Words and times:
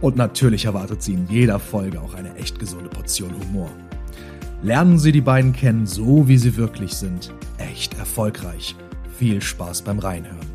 Und 0.00 0.16
natürlich 0.16 0.64
erwartet 0.64 1.02
Sie 1.02 1.12
in 1.12 1.26
jeder 1.28 1.58
Folge 1.58 2.00
auch 2.00 2.14
eine 2.14 2.34
echt 2.36 2.58
gesunde 2.58 2.88
Portion 2.88 3.32
Humor. 3.38 3.70
Lernen 4.62 4.98
Sie 4.98 5.12
die 5.12 5.20
beiden 5.20 5.52
kennen, 5.52 5.86
so 5.86 6.26
wie 6.26 6.38
sie 6.38 6.56
wirklich 6.56 6.94
sind. 6.94 7.32
Echt 7.58 7.98
erfolgreich. 7.98 8.74
Viel 9.18 9.42
Spaß 9.42 9.82
beim 9.82 9.98
Reinhören. 9.98 10.48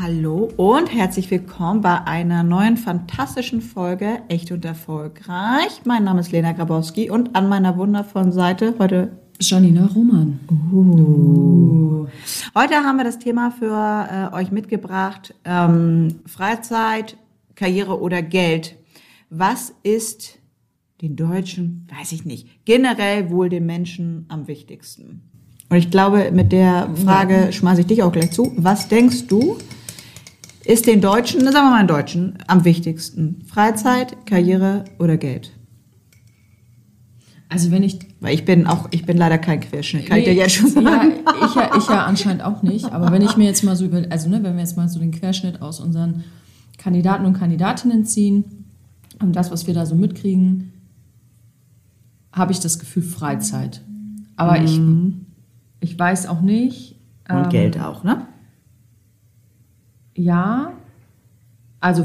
Hallo 0.00 0.50
und 0.56 0.92
herzlich 0.94 1.30
willkommen 1.30 1.80
bei 1.80 2.04
einer 2.04 2.42
neuen 2.42 2.76
fantastischen 2.76 3.60
Folge 3.60 4.20
Echt 4.28 4.52
und 4.52 4.64
Erfolgreich. 4.64 5.80
Mein 5.84 6.04
Name 6.04 6.20
ist 6.20 6.30
Lena 6.30 6.52
Grabowski 6.52 7.10
und 7.10 7.34
an 7.34 7.48
meiner 7.48 7.76
wundervollen 7.76 8.30
Seite 8.30 8.74
heute 8.78 9.10
Janina 9.40 9.86
Roman. 9.86 10.40
Uh. 10.72 12.06
Heute 12.54 12.74
haben 12.76 12.96
wir 12.96 13.04
das 13.04 13.18
Thema 13.18 13.50
für 13.50 14.30
äh, 14.32 14.34
euch 14.34 14.50
mitgebracht. 14.50 15.34
Ähm, 15.44 16.20
Freizeit, 16.26 17.16
Karriere 17.54 18.00
oder 18.00 18.22
Geld. 18.22 18.76
Was 19.30 19.72
ist 19.82 20.38
den 21.02 21.14
Deutschen, 21.14 21.86
weiß 21.96 22.12
ich 22.12 22.24
nicht, 22.24 22.64
generell 22.64 23.30
wohl 23.30 23.48
den 23.48 23.66
Menschen 23.66 24.24
am 24.28 24.48
wichtigsten? 24.48 25.22
Und 25.68 25.76
ich 25.76 25.90
glaube, 25.90 26.30
mit 26.32 26.50
der 26.50 26.88
Frage 26.94 27.52
schmeiße 27.52 27.82
ich 27.82 27.86
dich 27.86 28.02
auch 28.02 28.12
gleich 28.12 28.32
zu. 28.32 28.52
Was 28.56 28.88
denkst 28.88 29.26
du, 29.26 29.58
ist 30.64 30.86
den 30.86 31.00
Deutschen, 31.00 31.40
sagen 31.42 31.66
wir 31.66 31.70
mal 31.70 31.82
den 31.82 31.88
Deutschen, 31.88 32.38
am 32.46 32.64
wichtigsten? 32.64 33.42
Freizeit, 33.46 34.26
Karriere 34.26 34.84
oder 34.98 35.16
Geld? 35.16 35.57
Also 37.48 37.70
wenn 37.70 37.82
ich... 37.82 37.98
Weil 38.20 38.34
ich 38.34 38.44
bin 38.44 38.66
auch, 38.66 38.88
ich 38.90 39.06
bin 39.06 39.16
leider 39.16 39.38
kein 39.38 39.60
Querschnitt, 39.60 40.06
kann 40.06 40.18
nee, 40.18 40.24
ich 40.24 40.28
dir 40.30 40.34
jetzt 40.34 40.54
schon 40.54 40.70
sagen. 40.70 41.12
Ja, 41.24 41.46
ich, 41.46 41.54
ja, 41.54 41.70
ich 41.76 41.88
ja 41.88 42.04
anscheinend 42.04 42.42
auch 42.42 42.62
nicht. 42.62 42.92
Aber 42.92 43.10
wenn 43.10 43.22
ich 43.22 43.36
mir 43.36 43.44
jetzt 43.44 43.64
mal 43.64 43.74
so 43.76 43.86
über, 43.86 44.02
also 44.10 44.28
ne, 44.28 44.42
wenn 44.42 44.54
wir 44.54 44.60
jetzt 44.60 44.76
mal 44.76 44.88
so 44.88 44.98
den 44.98 45.12
Querschnitt 45.12 45.62
aus 45.62 45.80
unseren 45.80 46.24
Kandidaten 46.76 47.24
und 47.24 47.32
Kandidatinnen 47.32 48.04
ziehen, 48.04 48.44
und 49.20 49.34
das, 49.34 49.50
was 49.50 49.66
wir 49.66 49.74
da 49.74 49.86
so 49.86 49.94
mitkriegen, 49.94 50.72
habe 52.32 52.52
ich 52.52 52.60
das 52.60 52.78
Gefühl 52.78 53.02
Freizeit. 53.02 53.82
Aber 54.36 54.58
mhm. 54.60 55.26
ich, 55.80 55.90
ich 55.90 55.98
weiß 55.98 56.26
auch 56.28 56.40
nicht. 56.40 56.96
Und 57.28 57.44
ähm, 57.44 57.48
Geld 57.48 57.80
auch, 57.80 58.04
ne? 58.04 58.26
Ja, 60.14 60.72
also 61.80 62.04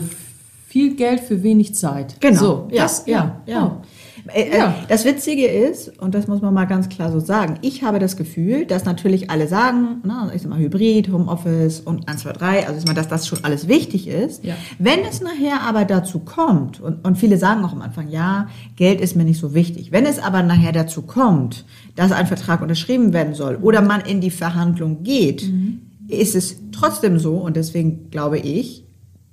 viel 0.68 0.96
Geld 0.96 1.20
für 1.20 1.44
wenig 1.44 1.76
Zeit. 1.76 2.20
Genau. 2.20 2.40
So, 2.40 2.68
ja, 2.72 2.84
das, 2.84 3.06
ja, 3.06 3.42
ja. 3.46 3.54
ja. 3.54 3.66
Oh. 3.66 3.82
Äh, 4.28 4.44
äh, 4.44 4.58
ja. 4.58 4.76
Das 4.88 5.06
Witzige 5.06 5.48
ist, 5.48 6.00
und 6.00 6.16
das 6.16 6.28
muss 6.28 6.42
man 6.42 6.54
mal 6.54 6.66
ganz 6.66 6.90
klar 6.90 7.12
so 7.12 7.20
sagen, 7.20 7.60
ich 7.62 7.84
habe 7.84 8.00
das 8.00 8.16
Gefühl, 8.16 8.66
dass 8.66 8.86
natürlich 8.86 9.30
alle 9.30 9.48
sagen, 9.48 10.02
na, 10.04 10.32
ich 10.34 10.42
sag 10.42 10.50
mal 10.50 10.60
Hybrid, 10.60 11.12
Homeoffice 11.12 11.82
und 11.82 12.08
1, 12.08 12.22
2, 12.22 12.34
3, 12.34 12.68
also 12.68 12.80
ich 12.80 12.86
mal, 12.86 12.94
dass 12.94 13.08
das 13.08 13.28
schon 13.28 13.44
alles 13.44 13.68
wichtig 13.68 14.08
ist. 14.08 14.44
Ja. 14.44 14.56
Wenn 14.80 15.02
es 15.02 15.22
nachher 15.22 15.62
aber 15.62 15.86
dazu 15.86 16.20
kommt, 16.20 16.80
und, 16.80 17.06
und 17.06 17.18
viele 17.18 17.38
sagen 17.38 17.66
auch 17.66 17.74
am 17.74 17.82
Anfang, 17.82 18.10
ja, 18.10 18.48
Geld 18.76 19.02
ist 19.02 19.16
mir 19.16 19.26
nicht 19.26 19.40
so 19.40 19.54
wichtig. 19.54 19.92
Wenn 19.92 20.06
es 20.06 20.20
aber 20.20 20.42
nachher 20.44 20.72
dazu 20.72 21.02
kommt, 21.02 21.66
dass 21.96 22.12
ein 22.12 22.28
Vertrag 22.28 22.62
unterschrieben 22.62 23.14
werden 23.14 23.34
soll 23.34 23.58
oder 23.62 23.82
man 23.82 24.02
in 24.02 24.22
die 24.22 24.32
Verhandlung 24.32 25.04
geht, 25.04 25.44
mhm. 25.44 25.82
ist 26.08 26.36
es 26.36 26.58
trotzdem 26.72 27.20
so, 27.20 27.36
und 27.36 27.58
deswegen 27.58 28.10
glaube 28.10 28.40
ich, 28.40 28.86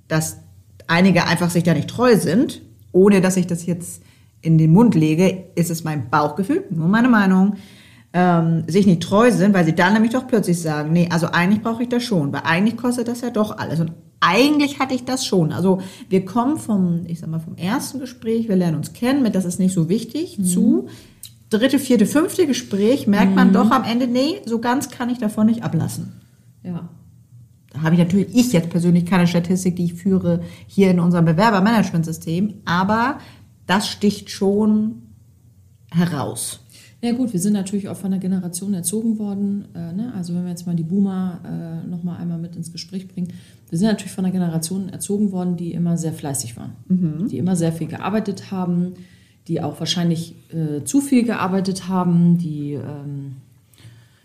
dass 0.07 0.37
einige 0.87 1.25
einfach 1.25 1.49
sich 1.49 1.63
da 1.63 1.73
nicht 1.73 1.89
treu 1.89 2.17
sind, 2.17 2.61
ohne 2.91 3.21
dass 3.21 3.37
ich 3.37 3.47
das 3.47 3.65
jetzt 3.65 4.01
in 4.41 4.57
den 4.57 4.71
Mund 4.71 4.95
lege, 4.95 5.45
ist 5.55 5.69
es 5.69 5.83
mein 5.83 6.09
Bauchgefühl, 6.09 6.65
nur 6.69 6.87
meine 6.87 7.09
Meinung, 7.09 7.55
ähm, 8.13 8.63
sich 8.67 8.85
nicht 8.85 9.03
treu 9.03 9.31
sind, 9.31 9.53
weil 9.53 9.65
sie 9.65 9.75
dann 9.75 9.93
nämlich 9.93 10.11
doch 10.11 10.27
plötzlich 10.27 10.59
sagen, 10.59 10.91
nee, 10.91 11.07
also 11.11 11.27
eigentlich 11.27 11.61
brauche 11.61 11.83
ich 11.83 11.89
das 11.89 12.03
schon, 12.03 12.33
weil 12.33 12.41
eigentlich 12.43 12.77
kostet 12.77 13.07
das 13.07 13.21
ja 13.21 13.29
doch 13.29 13.57
alles. 13.57 13.79
Und 13.79 13.93
eigentlich 14.19 14.79
hatte 14.79 14.93
ich 14.93 15.05
das 15.05 15.25
schon. 15.25 15.51
Also 15.53 15.81
wir 16.09 16.25
kommen 16.25 16.57
vom, 16.57 17.03
ich 17.07 17.19
sag 17.19 17.29
mal, 17.29 17.39
vom 17.39 17.55
ersten 17.55 17.99
Gespräch, 17.99 18.49
wir 18.49 18.55
lernen 18.55 18.77
uns 18.77 18.93
kennen, 18.93 19.23
mit 19.23 19.35
das 19.35 19.45
ist 19.45 19.59
nicht 19.59 19.73
so 19.73 19.87
wichtig, 19.87 20.37
mhm. 20.37 20.45
zu 20.45 20.87
dritte, 21.49 21.79
vierte, 21.79 22.05
fünfte 22.05 22.47
Gespräch 22.47 23.07
merkt 23.07 23.29
mhm. 23.29 23.35
man 23.35 23.53
doch 23.53 23.71
am 23.71 23.83
Ende, 23.83 24.07
nee, 24.07 24.41
so 24.45 24.59
ganz 24.59 24.89
kann 24.89 25.09
ich 25.09 25.17
davon 25.17 25.47
nicht 25.47 25.63
ablassen. 25.63 26.13
Ja. 26.63 26.89
Da 27.73 27.83
habe 27.83 27.95
ich 27.95 27.99
natürlich, 27.99 28.35
ich 28.35 28.51
jetzt 28.51 28.69
persönlich 28.69 29.05
keine 29.05 29.27
Statistik, 29.27 29.77
die 29.77 29.85
ich 29.85 29.93
führe 29.93 30.41
hier 30.67 30.91
in 30.91 30.99
unserem 30.99 31.25
Bewerbermanagementsystem, 31.25 32.55
aber 32.65 33.19
das 33.71 33.87
sticht 33.87 34.29
schon 34.29 35.01
heraus. 35.91 36.59
Ja 37.01 37.13
gut, 37.13 37.31
wir 37.31 37.39
sind 37.39 37.53
natürlich 37.53 37.87
auch 37.87 37.95
von 37.95 38.11
der 38.11 38.19
Generation 38.19 38.73
erzogen 38.73 39.17
worden. 39.17 39.69
Äh, 39.73 39.93
ne? 39.93 40.13
Also 40.13 40.35
wenn 40.35 40.43
wir 40.43 40.49
jetzt 40.49 40.67
mal 40.67 40.75
die 40.75 40.83
Boomer 40.83 41.39
äh, 41.45 41.87
noch 41.87 42.03
mal 42.03 42.17
einmal 42.17 42.37
mit 42.37 42.57
ins 42.57 42.73
Gespräch 42.73 43.07
bringen, 43.07 43.29
wir 43.69 43.77
sind 43.77 43.87
natürlich 43.87 44.11
von 44.11 44.25
der 44.25 44.33
Generation 44.33 44.89
erzogen 44.89 45.31
worden, 45.31 45.55
die 45.55 45.71
immer 45.71 45.97
sehr 45.97 46.11
fleißig 46.11 46.57
waren, 46.57 46.73
mhm. 46.89 47.29
die 47.29 47.37
immer 47.37 47.55
sehr 47.55 47.71
viel 47.71 47.87
gearbeitet 47.87 48.51
haben, 48.51 48.95
die 49.47 49.61
auch 49.61 49.79
wahrscheinlich 49.79 50.35
äh, 50.53 50.83
zu 50.83 50.99
viel 50.99 51.23
gearbeitet 51.23 51.87
haben, 51.87 52.37
die 52.37 52.73
ähm, 52.73 53.37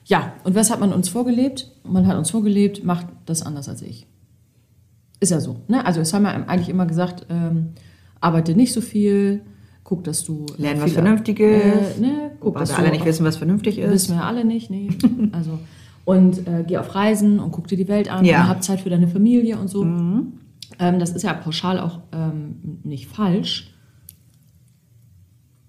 ja 0.07 0.33
und 0.43 0.57
was 0.57 0.71
hat 0.73 0.81
man 0.81 0.93
uns 0.93 1.09
vorgelebt? 1.09 1.71
Man 1.85 2.09
hat 2.09 2.19
uns 2.19 2.31
vorgelebt, 2.31 2.85
macht 2.85 3.07
das 3.27 3.43
anders 3.43 3.69
als 3.69 3.81
ich. 3.83 4.07
Ist 5.21 5.31
ja 5.31 5.39
so. 5.39 5.61
Ne? 5.69 5.87
Also 5.87 6.01
es 6.01 6.13
haben 6.13 6.25
wir 6.25 6.49
eigentlich 6.49 6.69
immer 6.69 6.87
gesagt. 6.87 7.27
Ähm, 7.31 7.69
arbeite 8.21 8.55
nicht 8.55 8.73
so 8.73 8.81
viel, 8.81 9.43
guck, 9.85 10.05
dass 10.05 10.25
du 10.25 10.47
lernen 10.59 10.81
was 10.81 10.93
Vernünftiges, 10.93 11.97
äh, 11.97 12.01
ne, 12.01 12.33
guck, 12.41 12.59
dass 12.59 12.71
wir 12.71 12.79
alle 12.79 12.91
nicht 12.91 13.05
wissen, 13.05 13.25
was 13.25 13.37
vernünftig 13.37 13.79
ist. 13.79 13.91
Wissen 13.91 14.17
wir 14.17 14.25
alle 14.25 14.45
nicht, 14.45 14.71
nee. 14.71 14.89
also 15.33 15.59
und 16.07 16.47
äh, 16.47 16.65
geh 16.67 16.79
auf 16.79 16.95
Reisen 16.95 17.41
und 17.41 17.51
guck 17.51 17.67
dir 17.67 17.77
die 17.77 17.89
Welt 17.89 18.09
an, 18.09 18.25
ja. 18.25 18.43
und 18.43 18.49
hab 18.49 18.63
Zeit 18.63 18.81
für 18.81 18.91
deine 18.91 19.09
Familie 19.09 19.59
und 19.59 19.69
so. 19.69 19.85
Mhm. 19.85 20.35
Ähm, 20.79 20.99
das 20.99 21.11
ist 21.11 21.23
ja 21.23 21.35
pauschal 21.35 21.81
auch 21.81 22.01
ähm, 22.13 22.81
nicht 22.85 23.09
falsch. 23.09 23.75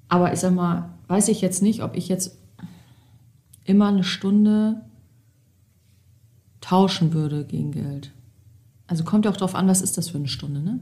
Aber 0.09 0.31
ich 0.31 0.39
sag 0.39 0.53
mal, 0.53 0.89
weiß 1.07 1.27
ich 1.29 1.41
jetzt 1.41 1.61
nicht, 1.61 1.81
ob 1.81 1.97
ich 1.97 2.07
jetzt 2.07 2.37
immer 3.65 3.87
eine 3.87 4.03
Stunde 4.03 4.81
tauschen 6.61 7.13
würde 7.13 7.43
gegen 7.45 7.71
Geld. 7.71 8.11
Also 8.85 9.03
kommt 9.03 9.25
ja 9.25 9.31
auch 9.31 9.37
darauf 9.37 9.55
an, 9.55 9.67
was 9.67 9.81
ist 9.81 9.97
das 9.97 10.09
für 10.09 10.17
eine 10.17 10.27
Stunde, 10.27 10.61
ne? 10.61 10.79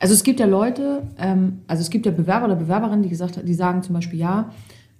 Also 0.00 0.14
es 0.14 0.24
gibt 0.24 0.40
ja 0.40 0.46
Leute, 0.46 1.02
ähm, 1.18 1.60
also 1.68 1.82
es 1.82 1.90
gibt 1.90 2.06
ja 2.06 2.12
Bewerber 2.12 2.46
oder 2.46 2.56
Bewerberinnen, 2.56 3.02
die 3.02 3.10
gesagt 3.10 3.40
die 3.46 3.54
sagen 3.54 3.82
zum 3.82 3.94
Beispiel, 3.94 4.18
ja, 4.18 4.50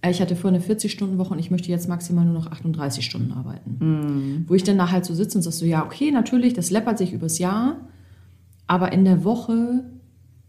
äh, 0.03 0.11
ich 0.11 0.21
hatte 0.21 0.37
vorher 0.37 0.61
eine 0.61 0.66
40-Stunden-Woche 0.66 1.33
und 1.33 1.38
ich 1.38 1.50
möchte 1.50 1.71
jetzt 1.71 1.88
maximal 1.88 2.25
nur 2.25 2.34
noch 2.34 2.50
38 2.50 3.05
Stunden 3.05 3.33
arbeiten. 3.33 3.77
Mhm. 3.81 4.44
Wo 4.47 4.55
ich 4.55 4.62
dann 4.62 4.77
da 4.78 4.91
halt 4.91 5.06
so 5.06 5.15
sitze 5.15 5.38
und 5.38 5.43
sage 5.43 5.56
so, 5.56 5.65
ja, 5.65 5.84
okay, 5.84 6.11
natürlich, 6.11 6.53
das 6.53 6.71
läppert 6.71 6.99
sich 6.99 7.15
übers 7.15 7.38
Jahr, 7.38 7.77
aber 8.66 8.93
in 8.93 9.06
der 9.06 9.25
Woche 9.25 9.84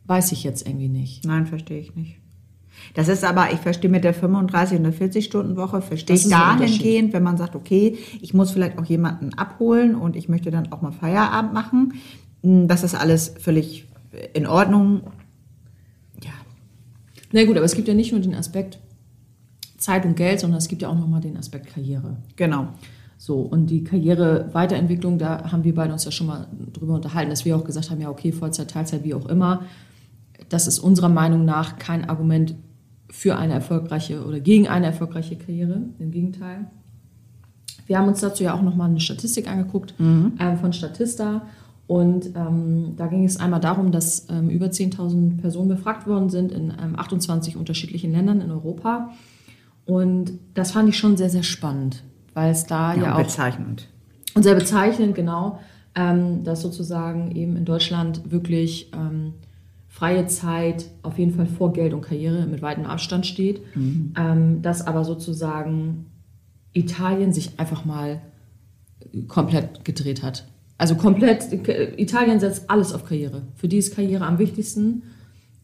weiß 0.06 0.34
ich 0.34 0.44
jetzt 0.44 0.68
irgendwie 0.68 0.90
nicht. 0.90 1.26
Nein, 1.26 1.46
verstehe 1.48 1.80
ich 1.80 1.96
nicht. 1.96 2.18
Das 2.94 3.08
ist 3.08 3.24
aber, 3.24 3.54
ich 3.54 3.60
verstehe 3.60 3.90
mit 3.90 4.04
der 4.04 4.14
35 4.14 4.78
und 4.78 4.84
der 4.84 4.94
40-Stunden-Woche, 4.94 5.82
verstehe 5.82 6.16
ich 6.16 6.28
dahingehend, 6.28 7.14
wenn 7.14 7.24
man 7.24 7.38
sagt, 7.38 7.56
okay, 7.56 7.98
ich 8.20 8.34
muss 8.34 8.52
vielleicht 8.52 8.78
auch 8.78 8.86
jemanden 8.86 9.34
abholen 9.36 9.96
und 9.96 10.18
ich 10.18 10.28
möchte 10.28 10.52
dann 10.52 10.74
auch 10.74 10.82
mal 10.82 10.92
Feierabend 10.92 11.54
machen. 11.54 11.94
Hm, 12.44 12.68
das 12.68 12.84
ist 12.84 12.96
alles 12.96 13.34
völlig 13.40 13.88
in 14.34 14.48
Ordnung. 14.48 15.02
Ja. 16.24 16.32
Na 17.32 17.46
gut, 17.46 17.56
aber 17.56 17.66
es 17.66 17.76
gibt 17.76 17.88
ja 17.88 17.94
nicht 17.94 18.12
nur 18.12 18.22
den 18.22 18.36
Aspekt 18.36 18.80
Zeit 19.78 20.06
und 20.06 20.16
Geld, 20.16 20.40
sondern 20.40 20.60
es 20.60 20.68
gibt 20.68 20.82
ja 20.82 20.90
auch 20.90 20.98
nochmal 20.98 21.22
den 21.22 21.38
Aspekt 21.38 21.68
Karriere. 21.68 22.18
Genau. 22.36 22.70
So, 23.18 23.40
und 23.42 23.68
die 23.68 23.84
Karriereweiterentwicklung, 23.84 25.20
da 25.20 25.52
haben 25.52 25.64
wir 25.64 25.76
beide 25.76 25.94
uns 25.94 26.06
ja 26.06 26.12
schon 26.12 26.28
mal 26.28 26.48
drüber 26.74 26.96
unterhalten, 26.96 27.30
dass 27.30 27.46
wir 27.46 27.56
auch 27.56 27.64
gesagt 27.64 27.92
haben, 27.92 28.02
ja, 28.02 28.10
okay, 28.10 28.32
Vollzeit, 28.32 28.72
Teilzeit, 28.72 29.04
wie 29.04 29.14
auch 29.14 29.28
immer. 29.28 29.64
Das 30.50 30.68
ist 30.68 30.80
unserer 30.80 31.10
Meinung 31.10 31.46
nach 31.46 31.78
kein 31.78 32.10
Argument 32.10 32.56
für 33.10 33.38
eine 33.38 33.54
erfolgreiche 33.54 34.26
oder 34.26 34.40
gegen 34.40 34.68
eine 34.68 34.88
erfolgreiche 34.88 35.36
Karriere. 35.36 35.84
Im 36.00 36.12
Gegenteil. 36.12 36.66
Wir 37.86 38.00
haben 38.00 38.08
uns 38.08 38.22
dazu 38.22 38.44
ja 38.44 38.54
auch 38.54 38.62
nochmal 38.62 38.90
eine 38.90 39.00
Statistik 39.00 39.48
angeguckt 39.48 39.94
mhm. 40.00 40.34
äh, 40.40 40.56
von 40.56 40.74
Statista 40.74 41.44
und 41.92 42.38
ähm, 42.38 42.94
da 42.96 43.08
ging 43.08 43.26
es 43.26 43.36
einmal 43.36 43.60
darum, 43.60 43.92
dass 43.92 44.30
ähm, 44.30 44.50
über 44.50 44.68
10.000 44.68 45.42
Personen 45.42 45.68
befragt 45.68 46.08
worden 46.08 46.30
sind 46.30 46.54
in 46.54 46.70
ähm, 46.70 46.98
28 46.98 47.58
unterschiedlichen 47.58 48.14
Ländern 48.14 48.40
in 48.40 48.50
Europa. 48.50 49.10
Und 49.84 50.40
das 50.54 50.72
fand 50.72 50.88
ich 50.88 50.98
schon 50.98 51.18
sehr, 51.18 51.30
sehr 51.30 51.44
spannend, 51.44 52.02
weil 52.34 52.50
es 52.52 52.66
da 52.66 52.96
ja, 52.96 53.02
ja 53.02 53.16
auch. 53.16 53.24
Bezeichnend. 53.24 53.90
Und 54.34 54.44
sehr 54.44 54.56
bezeichnend, 54.56 55.16
genau, 55.16 55.60
ähm, 55.94 56.46
dass 56.46 56.62
sozusagen 56.62 57.36
eben 57.36 57.58
in 57.58 57.66
Deutschland 57.66 58.32
wirklich 58.32 58.90
freie 59.90 60.28
Zeit 60.28 60.86
auf 61.04 61.20
jeden 61.20 61.34
Fall 61.34 61.48
vor 61.48 61.74
Geld 61.74 61.94
und 61.94 62.04
Karriere 62.04 62.46
mit 62.46 62.62
weitem 62.62 62.86
Abstand 62.86 63.26
steht. 63.26 63.64
Mhm. 63.76 64.14
Ähm, 64.18 64.62
dass 64.62 64.88
aber 64.88 65.04
sozusagen 65.04 66.06
Italien 66.72 67.34
sich 67.34 67.60
einfach 67.60 67.84
mal 67.84 68.22
komplett 69.28 69.84
gedreht 69.84 70.24
hat. 70.24 70.46
Also 70.82 70.96
komplett, 70.96 71.54
Italien 72.00 72.40
setzt 72.40 72.68
alles 72.68 72.92
auf 72.92 73.06
Karriere. 73.06 73.44
Für 73.56 73.68
die 73.68 73.78
ist 73.78 73.94
Karriere 73.94 74.26
am 74.26 74.40
wichtigsten. 74.40 75.04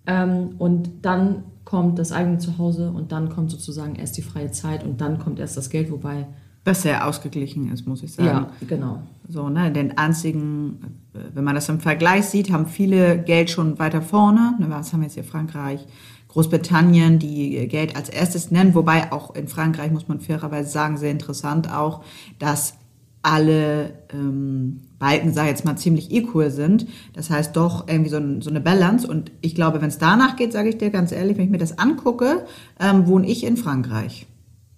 Ähm, 0.06 0.52
und 0.60 0.92
dann 1.02 1.44
kommt 1.66 1.98
das 1.98 2.12
eigene 2.12 2.38
Zuhause 2.38 2.92
und 2.92 3.12
dann 3.12 3.30
kommt 3.30 3.50
sozusagen 3.50 3.96
erst 3.96 4.16
die 4.18 4.22
freie 4.22 4.52
Zeit 4.52 4.84
und 4.84 5.02
dann 5.02 5.18
kommt 5.18 5.40
erst 5.40 5.58
das 5.58 5.72
Geld, 5.72 5.90
wobei. 5.90 6.28
Was 6.66 6.84
sehr 6.84 7.08
ausgeglichen 7.08 7.74
ist, 7.74 7.88
muss 7.88 8.04
ich 8.04 8.14
sagen. 8.14 8.28
Ja, 8.28 8.68
genau. 8.68 9.00
So, 9.28 9.50
ne, 9.50 9.72
den 9.72 9.98
einzigen, 9.98 11.00
wenn 11.34 11.44
man 11.44 11.56
das 11.56 11.68
im 11.68 11.80
Vergleich 11.80 12.26
sieht, 12.26 12.52
haben 12.52 12.68
viele 12.68 13.18
Geld 13.18 13.50
schon 13.50 13.80
weiter 13.80 14.04
vorne. 14.04 14.54
Ne, 14.60 14.68
was 14.70 14.94
haben 14.94 15.00
wir 15.00 15.06
jetzt 15.08 15.16
hier? 15.16 15.24
Frankreich, 15.24 15.84
Großbritannien, 16.28 17.18
die 17.18 17.68
Geld 17.68 17.96
als 17.96 18.10
erstes 18.10 18.52
nennen, 18.52 18.76
wobei 18.76 19.12
auch 19.12 19.34
in 19.34 19.48
Frankreich 19.48 19.92
muss 19.92 20.08
man 20.08 20.20
fairerweise 20.20 20.70
sagen, 20.70 20.98
sehr 20.98 21.10
interessant 21.10 21.74
auch, 21.74 22.04
dass 22.38 22.76
alle 23.22 23.94
ähm, 24.14 24.82
Balken, 25.00 25.34
sag 25.34 25.44
ich 25.44 25.50
jetzt 25.52 25.66
mal, 25.66 25.76
ziemlich 25.76 26.12
equal 26.12 26.50
sind. 26.50 26.88
Das 27.14 27.30
heißt 27.30 27.56
doch 27.56 27.88
irgendwie 27.88 28.10
so, 28.10 28.18
ein, 28.18 28.42
so 28.42 28.50
eine 28.50 28.62
Balance. 28.62 29.08
Und 29.08 29.32
ich 29.42 29.54
glaube, 29.56 29.82
wenn 29.82 29.90
es 29.90 29.98
danach 29.98 30.36
geht, 30.36 30.54
sage 30.54 30.70
ich 30.70 30.78
dir 30.78 30.90
ganz 30.90 31.12
ehrlich, 31.12 31.38
wenn 31.38 31.46
ich 31.46 31.52
mir 31.52 31.58
das 31.58 31.78
angucke, 31.78 32.46
ähm, 32.80 33.08
wohne 33.08 33.28
ich 33.28 33.44
in 33.44 33.58
Frankreich. 33.58 34.28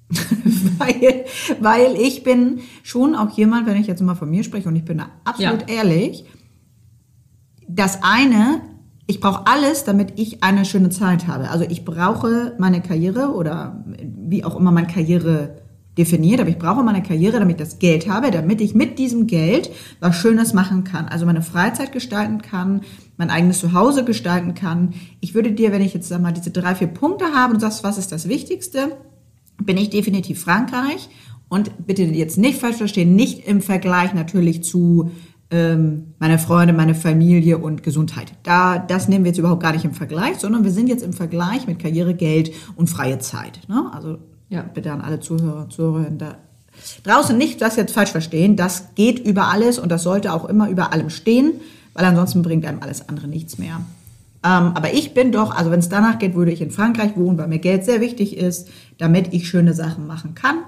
weil, 0.79 1.25
weil 1.59 1.95
ich 1.95 2.23
bin 2.23 2.61
schon 2.83 3.15
auch 3.15 3.29
jemand, 3.37 3.67
wenn 3.67 3.77
ich 3.79 3.87
jetzt 3.87 4.01
mal 4.01 4.15
von 4.15 4.29
mir 4.29 4.43
spreche 4.43 4.67
und 4.67 4.75
ich 4.75 4.85
bin 4.85 4.97
da 4.97 5.09
absolut 5.23 5.69
ja. 5.69 5.75
ehrlich, 5.77 6.25
das 7.67 7.99
eine, 8.01 8.61
ich 9.05 9.19
brauche 9.19 9.45
alles, 9.45 9.83
damit 9.83 10.19
ich 10.19 10.43
eine 10.43 10.65
schöne 10.65 10.89
Zeit 10.89 11.27
habe. 11.27 11.49
Also 11.49 11.65
ich 11.69 11.85
brauche 11.85 12.55
meine 12.57 12.81
Karriere 12.81 13.33
oder 13.33 13.85
wie 14.01 14.43
auch 14.43 14.55
immer 14.55 14.71
meine 14.71 14.87
Karriere 14.87 15.61
definiert, 15.99 16.39
aber 16.39 16.49
ich 16.49 16.57
brauche 16.57 16.81
meine 16.81 17.03
Karriere, 17.03 17.39
damit 17.39 17.59
ich 17.59 17.67
das 17.67 17.77
Geld 17.77 18.07
habe, 18.07 18.31
damit 18.31 18.61
ich 18.61 18.73
mit 18.73 18.97
diesem 18.97 19.27
Geld 19.27 19.69
was 19.99 20.15
Schönes 20.15 20.53
machen 20.53 20.85
kann. 20.85 21.07
Also 21.07 21.25
meine 21.25 21.41
Freizeit 21.41 21.91
gestalten 21.91 22.41
kann, 22.41 22.81
mein 23.17 23.29
eigenes 23.29 23.59
Zuhause 23.59 24.05
gestalten 24.05 24.55
kann. 24.55 24.93
Ich 25.19 25.35
würde 25.35 25.51
dir, 25.51 25.71
wenn 25.71 25.81
ich 25.81 25.93
jetzt 25.93 26.07
sag 26.07 26.21
mal 26.21 26.31
diese 26.31 26.51
drei, 26.51 26.73
vier 26.73 26.87
Punkte 26.87 27.25
habe 27.35 27.53
und 27.53 27.59
sagst, 27.59 27.83
was 27.83 27.97
ist 27.97 28.11
das 28.11 28.29
Wichtigste, 28.29 28.97
bin 29.61 29.77
ich 29.77 29.89
definitiv 29.89 30.41
Frankreich. 30.41 31.09
Und 31.49 31.87
bitte 31.87 32.03
jetzt 32.03 32.37
nicht 32.37 32.59
falsch 32.59 32.77
verstehen, 32.77 33.15
nicht 33.15 33.47
im 33.47 33.61
Vergleich 33.61 34.13
natürlich 34.13 34.63
zu 34.63 35.09
ähm, 35.51 36.13
meine 36.19 36.37
Freunde, 36.37 36.73
meine 36.73 36.93
Familie 36.93 37.57
und 37.57 37.81
Gesundheit. 37.81 38.33
Da, 38.43 38.77
das 38.77 39.07
nehmen 39.07 39.25
wir 39.25 39.31
jetzt 39.31 39.39
überhaupt 39.39 39.63
gar 39.63 39.73
nicht 39.73 39.83
im 39.83 39.93
Vergleich, 39.93 40.37
sondern 40.37 40.63
wir 40.63 40.71
sind 40.71 40.87
jetzt 40.87 41.03
im 41.03 41.11
Vergleich 41.11 41.65
mit 41.65 41.79
Karriere, 41.79 42.13
Geld 42.13 42.51
und 42.75 42.87
freie 42.87 43.17
Zeit. 43.17 43.61
Ne? 43.67 43.89
Also 43.91 44.19
ja. 44.49 44.61
bitte 44.61 44.91
an 44.91 45.01
alle 45.01 45.19
Zuhörer, 45.19 45.69
Zuhörer 45.69 46.09
da 46.11 46.35
draußen 47.03 47.37
nicht 47.37 47.61
das 47.61 47.75
jetzt 47.75 47.93
falsch 47.93 48.11
verstehen. 48.11 48.55
Das 48.55 48.95
geht 48.95 49.19
über 49.19 49.47
alles 49.47 49.79
und 49.79 49.89
das 49.89 50.03
sollte 50.03 50.33
auch 50.33 50.45
immer 50.45 50.69
über 50.69 50.93
allem 50.93 51.09
stehen, 51.09 51.53
weil 51.93 52.05
ansonsten 52.05 52.41
bringt 52.41 52.65
einem 52.65 52.81
alles 52.81 53.07
andere 53.09 53.27
nichts 53.27 53.57
mehr. 53.57 53.81
Ähm, 54.41 54.71
aber 54.73 54.93
ich 54.93 55.13
bin 55.13 55.31
doch, 55.31 55.55
also 55.55 55.69
wenn 55.69 55.79
es 55.79 55.89
danach 55.89 56.17
geht, 56.17 56.33
würde 56.33 56.51
ich 56.51 56.61
in 56.61 56.71
Frankreich 56.71 57.17
wohnen, 57.17 57.37
weil 57.37 57.49
mir 57.49 57.59
Geld 57.59 57.83
sehr 57.83 57.99
wichtig 57.99 58.37
ist, 58.37 58.69
damit 58.97 59.33
ich 59.33 59.49
schöne 59.49 59.73
Sachen 59.73 60.07
machen 60.07 60.33
kann 60.33 60.59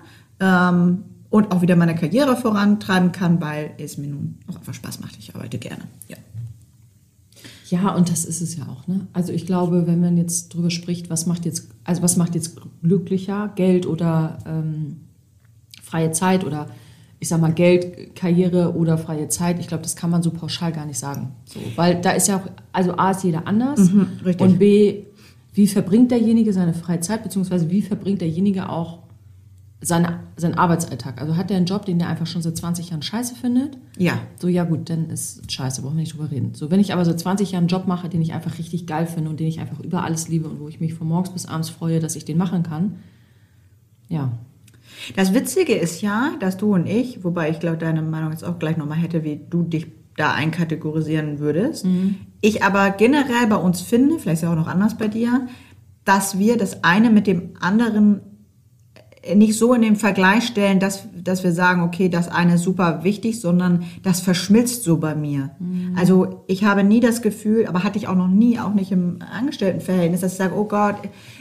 ähm, 0.42 1.04
und 1.30 1.52
auch 1.54 1.62
wieder 1.62 1.78
meine 1.78 1.96
Karriere 1.96 2.36
vorantreiben 2.36 3.14
kann, 3.14 3.40
weil 3.40 3.72
es 3.78 3.98
mir 3.98 4.08
nun 4.08 4.40
auch 4.50 4.58
einfach 4.58 4.74
Spaß 4.74 5.00
macht. 5.00 5.16
Ich 5.18 5.34
arbeite 5.34 5.58
gerne. 5.58 5.84
Ja. 6.10 6.18
Ja, 7.72 7.96
und 7.96 8.12
das 8.12 8.26
ist 8.26 8.42
es 8.42 8.58
ja 8.58 8.66
auch. 8.68 8.86
Ne? 8.88 9.08
Also 9.14 9.32
ich 9.32 9.46
glaube, 9.46 9.88
wenn 9.88 10.02
man 10.02 10.18
jetzt 10.18 10.54
drüber 10.54 10.70
spricht, 10.70 11.10
was 11.10 11.26
macht 11.26 11.46
jetzt, 11.46 11.70
also 11.86 12.02
was 12.02 12.18
macht 12.18 12.36
jetzt 12.36 12.60
glücklicher, 12.84 13.50
Geld 13.56 13.86
oder 13.86 14.40
ähm, 14.46 14.98
freie 15.82 16.12
Zeit 16.12 16.44
oder 16.44 16.68
ich 17.20 17.30
sag 17.30 17.40
mal 17.40 17.54
Geld, 17.54 18.14
Karriere 18.14 18.76
oder 18.76 18.98
freie 18.98 19.30
Zeit, 19.30 19.58
ich 19.60 19.68
glaube, 19.68 19.84
das 19.84 19.96
kann 19.96 20.10
man 20.10 20.22
so 20.22 20.32
pauschal 20.32 20.74
gar 20.74 20.86
nicht 20.86 21.00
sagen. 21.00 21.32
So, 21.46 21.62
weil 21.78 22.02
da 22.02 22.12
ist 22.12 22.28
ja 22.28 22.40
auch, 22.40 22.50
also 22.74 22.98
A 22.98 23.12
ist 23.12 23.24
jeder 23.24 23.48
anders 23.48 23.92
mhm, 23.92 24.08
und 24.40 24.60
B, 24.60 25.04
wie 25.54 25.68
verbringt 25.68 26.12
derjenige 26.12 26.52
seine 26.52 26.74
freie 26.74 27.00
Zeit, 27.00 27.24
beziehungsweise 27.24 27.70
wie 27.70 27.82
verbringt 27.82 28.20
derjenige 28.20 28.68
auch 28.68 29.00
seine, 29.82 30.20
seinen 30.38 30.54
Arbeitsalltag. 30.54 31.20
Also 31.20 31.36
hat 31.36 31.50
er 31.50 31.58
einen 31.58 31.66
Job, 31.66 31.86
den 31.86 31.98
der 31.98 32.08
einfach 32.08 32.28
schon 32.28 32.44
seit 32.44 32.56
20 32.56 32.92
Jahren 32.92 33.02
scheiße 33.02 33.36
findet? 33.36 33.78
Ja. 33.98 34.20
So, 34.40 34.48
ja 34.48 34.64
gut, 34.64 34.90
dann 34.90 35.10
ist 35.10 35.52
scheiße, 35.52 35.82
brauchen 35.82 35.96
wir 35.96 36.02
nicht 36.02 36.14
drüber 36.14 36.30
reden. 36.30 36.54
So, 36.54 36.70
wenn 36.70 36.80
ich 36.80 36.94
aber 36.94 37.04
seit 37.04 37.20
20 37.20 37.52
Jahren 37.52 37.64
einen 37.64 37.68
Job 37.68 37.88
mache, 37.88 38.08
den 38.08 38.22
ich 38.22 38.34
einfach 38.34 38.60
richtig 38.60 38.86
geil 38.86 39.08
finde 39.08 39.32
und 39.32 39.40
den 39.40 39.48
ich 39.48 39.60
einfach 39.60 39.80
über 39.80 40.04
alles 40.04 40.28
liebe 40.28 40.48
und 40.48 40.60
wo 40.60 40.68
ich 40.70 40.80
mich 40.80 40.94
von 40.94 41.08
morgens 41.08 41.32
bis 41.32 41.48
abends 41.48 41.70
freue, 41.70 42.00
dass 42.00 42.16
ich 42.16 42.26
den 42.26 42.38
machen 42.38 42.62
kann, 42.64 42.98
ja. 44.08 44.32
Das 45.16 45.34
Witzige 45.34 45.74
ist 45.74 46.02
ja, 46.02 46.34
dass 46.40 46.58
du 46.58 46.76
und 46.76 46.86
ich, 46.86 47.24
wobei 47.24 47.50
ich 47.50 47.60
glaube, 47.60 47.78
deine 47.78 48.02
Meinung 48.04 48.32
jetzt 48.32 48.44
auch 48.44 48.60
gleich 48.60 48.78
nochmal 48.78 48.98
hätte, 48.98 49.24
wie 49.24 49.42
du 49.50 49.64
dich 49.64 49.88
da 50.16 50.34
einkategorisieren 50.34 51.40
würdest. 51.40 51.86
Mhm. 51.86 52.18
Ich 52.42 52.62
aber 52.62 52.92
generell 52.92 53.48
bei 53.48 53.56
uns 53.56 53.82
finde, 53.82 54.20
vielleicht 54.20 54.38
ist 54.38 54.44
ja 54.44 54.52
auch 54.52 54.58
noch 54.58 54.68
anders 54.68 54.98
bei 54.98 55.08
dir, 55.08 55.48
dass 56.06 56.38
wir 56.38 56.58
das 56.58 56.84
eine 56.84 57.10
mit 57.10 57.26
dem 57.26 57.52
anderen 57.60 58.20
nicht 59.36 59.58
so 59.58 59.74
in 59.74 59.84
den 59.84 59.96
Vergleich 59.96 60.48
stellen, 60.48 60.80
dass, 60.80 61.04
dass 61.16 61.44
wir 61.44 61.52
sagen, 61.52 61.84
okay, 61.84 62.10
das 62.10 62.28
eine 62.28 62.56
ist 62.56 62.64
super 62.64 63.04
wichtig, 63.04 63.40
sondern 63.40 63.84
das 64.02 64.20
verschmilzt 64.20 64.84
so 64.84 64.98
bei 64.98 65.14
mir. 65.14 65.52
Mhm. 65.60 65.96
Also 65.96 66.44
ich 66.48 66.64
habe 66.64 66.84
nie 66.84 67.00
das 67.00 67.22
Gefühl, 67.22 67.68
aber 67.68 67.84
hatte 67.84 68.00
ich 68.00 68.08
auch 68.08 68.16
noch 68.16 68.28
nie, 68.28 68.60
auch 68.60 68.74
nicht 68.74 68.92
im 68.92 69.20
Angestelltenverhältnis, 69.22 70.22
dass 70.22 70.32
ich 70.32 70.38
sage, 70.40 70.56
oh 70.56 70.66
Gott, 70.66 70.96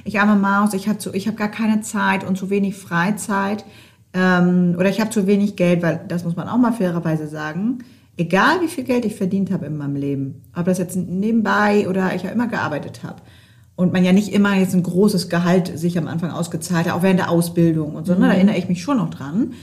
ich 0.04 0.20
arme 0.20 0.36
Maus, 0.36 0.74
ich 0.74 0.88
habe 0.88 0.98
hab 1.00 1.36
gar 1.36 1.50
keine 1.50 1.80
Zeit 1.80 2.22
und 2.22 2.36
zu 2.36 2.50
wenig 2.50 2.76
Freizeit 2.76 3.64
ähm, 4.12 4.74
oder 4.78 4.90
ich 4.90 5.00
habe 5.00 5.10
zu 5.10 5.26
wenig 5.26 5.56
Geld, 5.56 5.82
weil 5.82 6.04
das 6.06 6.24
muss 6.24 6.36
man 6.36 6.48
auch 6.48 6.58
mal 6.58 6.72
fairerweise 6.72 7.28
sagen. 7.28 7.78
Egal 8.18 8.60
wie 8.60 8.68
viel 8.68 8.84
Geld 8.84 9.06
ich 9.06 9.14
verdient 9.14 9.50
habe 9.50 9.64
in 9.64 9.78
meinem 9.78 9.96
Leben, 9.96 10.42
ob 10.54 10.66
das 10.66 10.76
jetzt 10.76 10.96
nebenbei 10.96 11.88
oder 11.88 12.14
ich 12.14 12.24
ja 12.24 12.30
immer 12.30 12.48
gearbeitet 12.48 13.02
habe, 13.02 13.22
und 13.80 13.94
man 13.94 14.04
ja 14.04 14.12
nicht 14.12 14.28
immer 14.28 14.54
jetzt 14.56 14.74
ein 14.74 14.82
großes 14.82 15.30
Gehalt 15.30 15.78
sich 15.78 15.96
am 15.96 16.06
Anfang 16.06 16.30
ausgezahlt 16.30 16.86
hat, 16.86 16.92
auch 16.92 17.02
während 17.02 17.18
der 17.18 17.30
Ausbildung 17.30 17.94
und 17.94 18.06
so, 18.06 18.12
mhm. 18.12 18.20
ne, 18.20 18.26
da 18.28 18.34
erinnere 18.34 18.58
ich 18.58 18.68
mich 18.68 18.82
schon 18.82 18.98
noch 18.98 19.08
dran. 19.08 19.54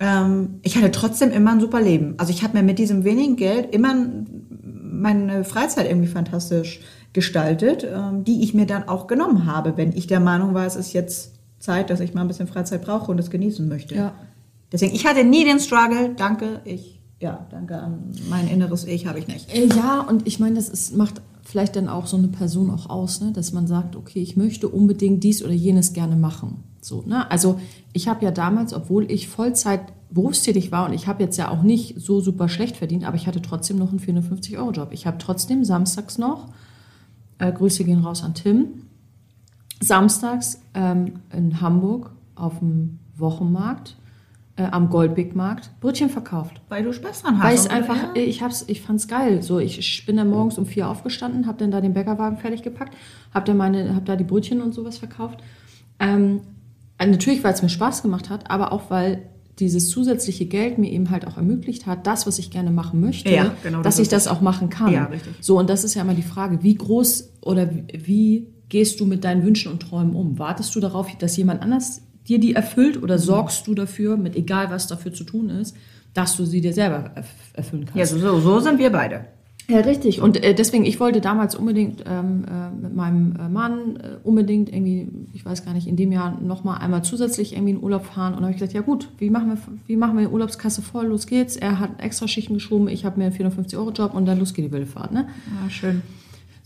Ähm, 0.00 0.58
ich 0.62 0.76
hatte 0.76 0.90
trotzdem 0.90 1.30
immer 1.30 1.52
ein 1.52 1.60
super 1.60 1.80
Leben. 1.80 2.14
Also 2.16 2.32
ich 2.32 2.42
habe 2.42 2.58
mir 2.58 2.64
mit 2.64 2.80
diesem 2.80 3.04
wenigen 3.04 3.36
Geld 3.36 3.72
immer 3.72 3.94
meine 4.60 5.44
Freizeit 5.44 5.88
irgendwie 5.88 6.08
fantastisch 6.08 6.80
gestaltet, 7.12 7.86
ähm, 7.88 8.24
die 8.24 8.42
ich 8.42 8.54
mir 8.54 8.66
dann 8.66 8.88
auch 8.88 9.06
genommen 9.06 9.46
habe, 9.46 9.76
wenn 9.76 9.92
ich 9.92 10.08
der 10.08 10.18
Meinung 10.18 10.52
war, 10.52 10.66
es 10.66 10.74
ist 10.74 10.92
jetzt 10.92 11.34
Zeit, 11.60 11.90
dass 11.90 12.00
ich 12.00 12.12
mal 12.12 12.22
ein 12.22 12.28
bisschen 12.28 12.48
Freizeit 12.48 12.82
brauche 12.82 13.08
und 13.12 13.20
es 13.20 13.30
genießen 13.30 13.68
möchte. 13.68 13.94
Ja. 13.94 14.14
Deswegen, 14.72 14.96
ich 14.96 15.06
hatte 15.06 15.22
nie 15.22 15.44
den 15.44 15.60
Struggle, 15.60 16.14
danke, 16.16 16.60
ich, 16.64 17.00
ja, 17.20 17.46
danke 17.52 17.78
an 17.78 18.10
mein 18.28 18.48
inneres 18.48 18.84
Ich 18.84 19.06
habe 19.06 19.20
ich 19.20 19.28
nicht. 19.28 19.54
Äh, 19.54 19.66
ja, 19.66 20.00
und 20.00 20.26
ich 20.26 20.40
meine, 20.40 20.56
das 20.56 20.68
ist, 20.68 20.96
macht 20.96 21.22
vielleicht 21.44 21.76
dann 21.76 21.88
auch 21.88 22.06
so 22.06 22.16
eine 22.16 22.28
Person 22.28 22.70
auch 22.70 22.88
aus, 22.88 23.20
ne? 23.20 23.32
dass 23.32 23.52
man 23.52 23.66
sagt, 23.66 23.96
okay, 23.96 24.20
ich 24.20 24.36
möchte 24.36 24.68
unbedingt 24.68 25.22
dies 25.22 25.42
oder 25.42 25.52
jenes 25.52 25.92
gerne 25.92 26.16
machen. 26.16 26.64
So, 26.80 27.02
ne? 27.06 27.30
Also 27.30 27.60
ich 27.92 28.08
habe 28.08 28.24
ja 28.24 28.30
damals, 28.30 28.74
obwohl 28.74 29.10
ich 29.10 29.28
Vollzeit 29.28 29.80
berufstätig 30.10 30.70
war 30.70 30.86
und 30.86 30.92
ich 30.92 31.06
habe 31.06 31.22
jetzt 31.22 31.36
ja 31.36 31.50
auch 31.50 31.62
nicht 31.62 32.00
so 32.00 32.20
super 32.20 32.48
schlecht 32.48 32.76
verdient, 32.76 33.04
aber 33.04 33.16
ich 33.16 33.26
hatte 33.26 33.42
trotzdem 33.42 33.78
noch 33.78 33.90
einen 33.90 34.00
450-Euro-Job. 34.00 34.90
Ich 34.92 35.06
habe 35.06 35.18
trotzdem 35.18 35.64
samstags 35.64 36.18
noch, 36.18 36.48
äh, 37.38 37.52
Grüße 37.52 37.84
gehen 37.84 38.00
raus 38.00 38.22
an 38.22 38.34
Tim, 38.34 38.66
samstags 39.80 40.60
ähm, 40.74 41.20
in 41.32 41.60
Hamburg 41.60 42.12
auf 42.36 42.58
dem 42.60 42.98
Wochenmarkt 43.16 43.96
äh, 44.56 44.64
am 44.64 44.90
Goldbigmarkt 44.90 45.70
Brötchen 45.80 46.10
verkauft. 46.10 46.60
Weil 46.68 46.84
du 46.84 46.92
Spaß 46.92 47.22
dran 47.22 47.38
hast. 47.38 47.44
Weil 47.44 47.54
es 47.54 47.66
einfach, 47.66 48.14
ja? 48.14 48.22
ich 48.22 48.42
hab's, 48.42 48.64
ich 48.68 48.82
fand's 48.82 49.08
geil. 49.08 49.42
So, 49.42 49.58
ich 49.58 50.06
bin 50.06 50.16
dann 50.16 50.30
morgens 50.30 50.58
um 50.58 50.66
vier 50.66 50.88
aufgestanden, 50.88 51.46
habe 51.46 51.58
dann 51.58 51.70
da 51.70 51.80
den 51.80 51.92
Bäckerwagen 51.92 52.38
fertig 52.38 52.62
gepackt, 52.62 52.94
habe 53.32 53.46
dann 53.46 53.56
meine, 53.56 53.94
habe 53.94 54.04
da 54.04 54.16
die 54.16 54.24
Brötchen 54.24 54.62
und 54.62 54.72
sowas 54.72 54.98
verkauft. 54.98 55.40
Ähm, 55.98 56.42
äh, 56.98 57.06
natürlich, 57.06 57.42
weil 57.42 57.52
es 57.52 57.62
mir 57.62 57.68
Spaß 57.68 58.02
gemacht 58.02 58.30
hat, 58.30 58.50
aber 58.50 58.72
auch 58.72 58.90
weil 58.90 59.28
dieses 59.58 59.88
zusätzliche 59.88 60.46
Geld 60.46 60.78
mir 60.78 60.90
eben 60.90 61.10
halt 61.10 61.26
auch 61.26 61.36
ermöglicht 61.36 61.86
hat, 61.86 62.06
das, 62.06 62.26
was 62.26 62.38
ich 62.38 62.50
gerne 62.50 62.70
machen 62.70 63.00
möchte, 63.00 63.32
ja, 63.32 63.54
genau, 63.62 63.82
dass 63.82 63.96
das 63.96 64.02
ich 64.02 64.08
das 64.08 64.26
auch 64.26 64.40
machen 64.40 64.68
kann. 64.68 64.92
Ja, 64.92 65.04
richtig. 65.04 65.32
So, 65.40 65.58
und 65.58 65.70
das 65.70 65.84
ist 65.84 65.94
ja 65.94 66.02
immer 66.02 66.14
die 66.14 66.22
Frage, 66.22 66.62
wie 66.62 66.74
groß 66.74 67.34
oder 67.42 67.70
wie 67.70 68.48
gehst 68.68 68.98
du 68.98 69.06
mit 69.06 69.22
deinen 69.22 69.44
Wünschen 69.44 69.70
und 69.70 69.80
Träumen 69.80 70.16
um? 70.16 70.38
Wartest 70.38 70.74
du 70.74 70.80
darauf, 70.80 71.16
dass 71.18 71.36
jemand 71.36 71.62
anders 71.62 72.02
dir 72.28 72.38
die 72.38 72.54
erfüllt 72.54 73.02
oder 73.02 73.18
sorgst 73.18 73.66
du 73.66 73.74
dafür, 73.74 74.16
mit 74.16 74.36
egal 74.36 74.70
was 74.70 74.86
dafür 74.86 75.12
zu 75.12 75.24
tun 75.24 75.50
ist, 75.50 75.76
dass 76.14 76.36
du 76.36 76.44
sie 76.44 76.60
dir 76.60 76.72
selber 76.72 77.10
erfüllen 77.54 77.86
kannst. 77.86 77.96
Ja, 77.96 78.06
so, 78.06 78.40
so 78.40 78.60
sind 78.60 78.78
wir 78.78 78.90
beide. 78.90 79.26
Ja, 79.66 79.78
richtig. 79.78 80.20
Und 80.20 80.42
äh, 80.44 80.54
deswegen, 80.54 80.84
ich 80.84 81.00
wollte 81.00 81.22
damals 81.22 81.54
unbedingt 81.54 82.04
ähm, 82.06 82.44
äh, 82.44 82.70
mit 82.82 82.94
meinem 82.94 83.34
äh, 83.36 83.48
Mann 83.48 83.96
äh, 83.96 84.16
unbedingt 84.22 84.70
irgendwie, 84.70 85.08
ich 85.32 85.44
weiß 85.44 85.64
gar 85.64 85.72
nicht, 85.72 85.86
in 85.86 85.96
dem 85.96 86.12
Jahr 86.12 86.38
nochmal 86.38 86.82
einmal 86.82 87.02
zusätzlich 87.02 87.54
irgendwie 87.54 87.72
in 87.72 87.82
Urlaub 87.82 88.04
fahren. 88.04 88.34
Und 88.34 88.40
dann 88.40 88.44
habe 88.44 88.52
ich 88.52 88.58
gesagt, 88.58 88.74
ja 88.74 88.82
gut, 88.82 89.08
wie 89.18 89.30
machen 89.30 89.48
wir, 89.48 89.58
wie 89.86 89.96
machen 89.96 90.18
wir 90.18 90.30
Urlaubskasse 90.30 90.82
voll? 90.82 91.06
Los 91.06 91.26
geht's. 91.26 91.56
Er 91.56 91.80
hat 91.80 92.02
extra 92.02 92.28
Schichten 92.28 92.54
geschoben, 92.54 92.88
ich 92.88 93.06
habe 93.06 93.18
mir 93.18 93.26
einen 93.26 93.34
450-Euro-Job 93.34 94.12
und 94.12 94.26
dann 94.26 94.38
los 94.38 94.52
geht 94.52 94.66
die 94.66 94.72
wilde 94.72 94.86
Fahrt. 94.86 95.12
Ne? 95.12 95.28
Ja, 95.62 95.70
schön. 95.70 96.02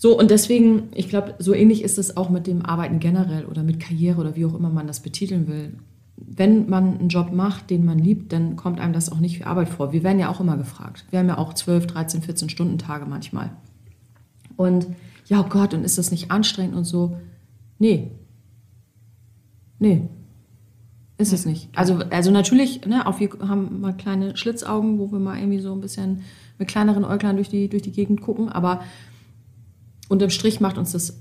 So, 0.00 0.16
und 0.16 0.30
deswegen, 0.30 0.90
ich 0.94 1.08
glaube, 1.08 1.34
so 1.40 1.52
ähnlich 1.52 1.82
ist 1.82 1.98
es 1.98 2.16
auch 2.16 2.30
mit 2.30 2.46
dem 2.46 2.64
Arbeiten 2.64 3.00
generell 3.00 3.46
oder 3.46 3.64
mit 3.64 3.80
Karriere 3.80 4.20
oder 4.20 4.36
wie 4.36 4.46
auch 4.46 4.54
immer 4.54 4.70
man 4.70 4.86
das 4.86 5.00
betiteln 5.00 5.48
will. 5.48 5.74
Wenn 6.16 6.68
man 6.68 6.98
einen 6.98 7.08
Job 7.08 7.32
macht, 7.32 7.68
den 7.68 7.84
man 7.84 7.98
liebt, 7.98 8.32
dann 8.32 8.54
kommt 8.54 8.78
einem 8.78 8.92
das 8.92 9.10
auch 9.10 9.18
nicht 9.18 9.40
wie 9.40 9.44
Arbeit 9.44 9.68
vor. 9.68 9.92
Wir 9.92 10.04
werden 10.04 10.20
ja 10.20 10.28
auch 10.28 10.38
immer 10.38 10.56
gefragt. 10.56 11.04
Wir 11.10 11.18
haben 11.18 11.26
ja 11.26 11.36
auch 11.36 11.52
12, 11.52 11.88
13, 11.88 12.22
14 12.22 12.48
Stunden 12.48 12.78
Tage 12.78 13.06
manchmal. 13.06 13.50
Und 14.56 14.86
ja, 15.26 15.40
oh 15.40 15.48
Gott, 15.48 15.74
und 15.74 15.82
ist 15.82 15.98
das 15.98 16.12
nicht 16.12 16.30
anstrengend 16.30 16.76
und 16.76 16.84
so? 16.84 17.18
Nee. 17.80 18.12
Nee. 19.80 20.08
Ist 21.16 21.32
es 21.32 21.44
nicht. 21.44 21.70
Also, 21.74 21.96
also 22.10 22.30
natürlich, 22.30 22.86
ne, 22.86 23.04
auch 23.04 23.18
wir 23.18 23.30
haben 23.48 23.80
mal 23.80 23.96
kleine 23.96 24.36
Schlitzaugen, 24.36 25.00
wo 25.00 25.10
wir 25.10 25.18
mal 25.18 25.38
irgendwie 25.38 25.58
so 25.58 25.72
ein 25.72 25.80
bisschen 25.80 26.22
mit 26.56 26.68
kleineren 26.68 27.04
Äuglern 27.04 27.34
durch 27.34 27.48
die, 27.48 27.68
durch 27.68 27.82
die 27.82 27.90
Gegend 27.90 28.20
gucken, 28.20 28.48
aber 28.48 28.80
unterm 30.08 30.30
Strich 30.30 30.60
macht 30.60 30.78
uns 30.78 30.92
das 30.92 31.18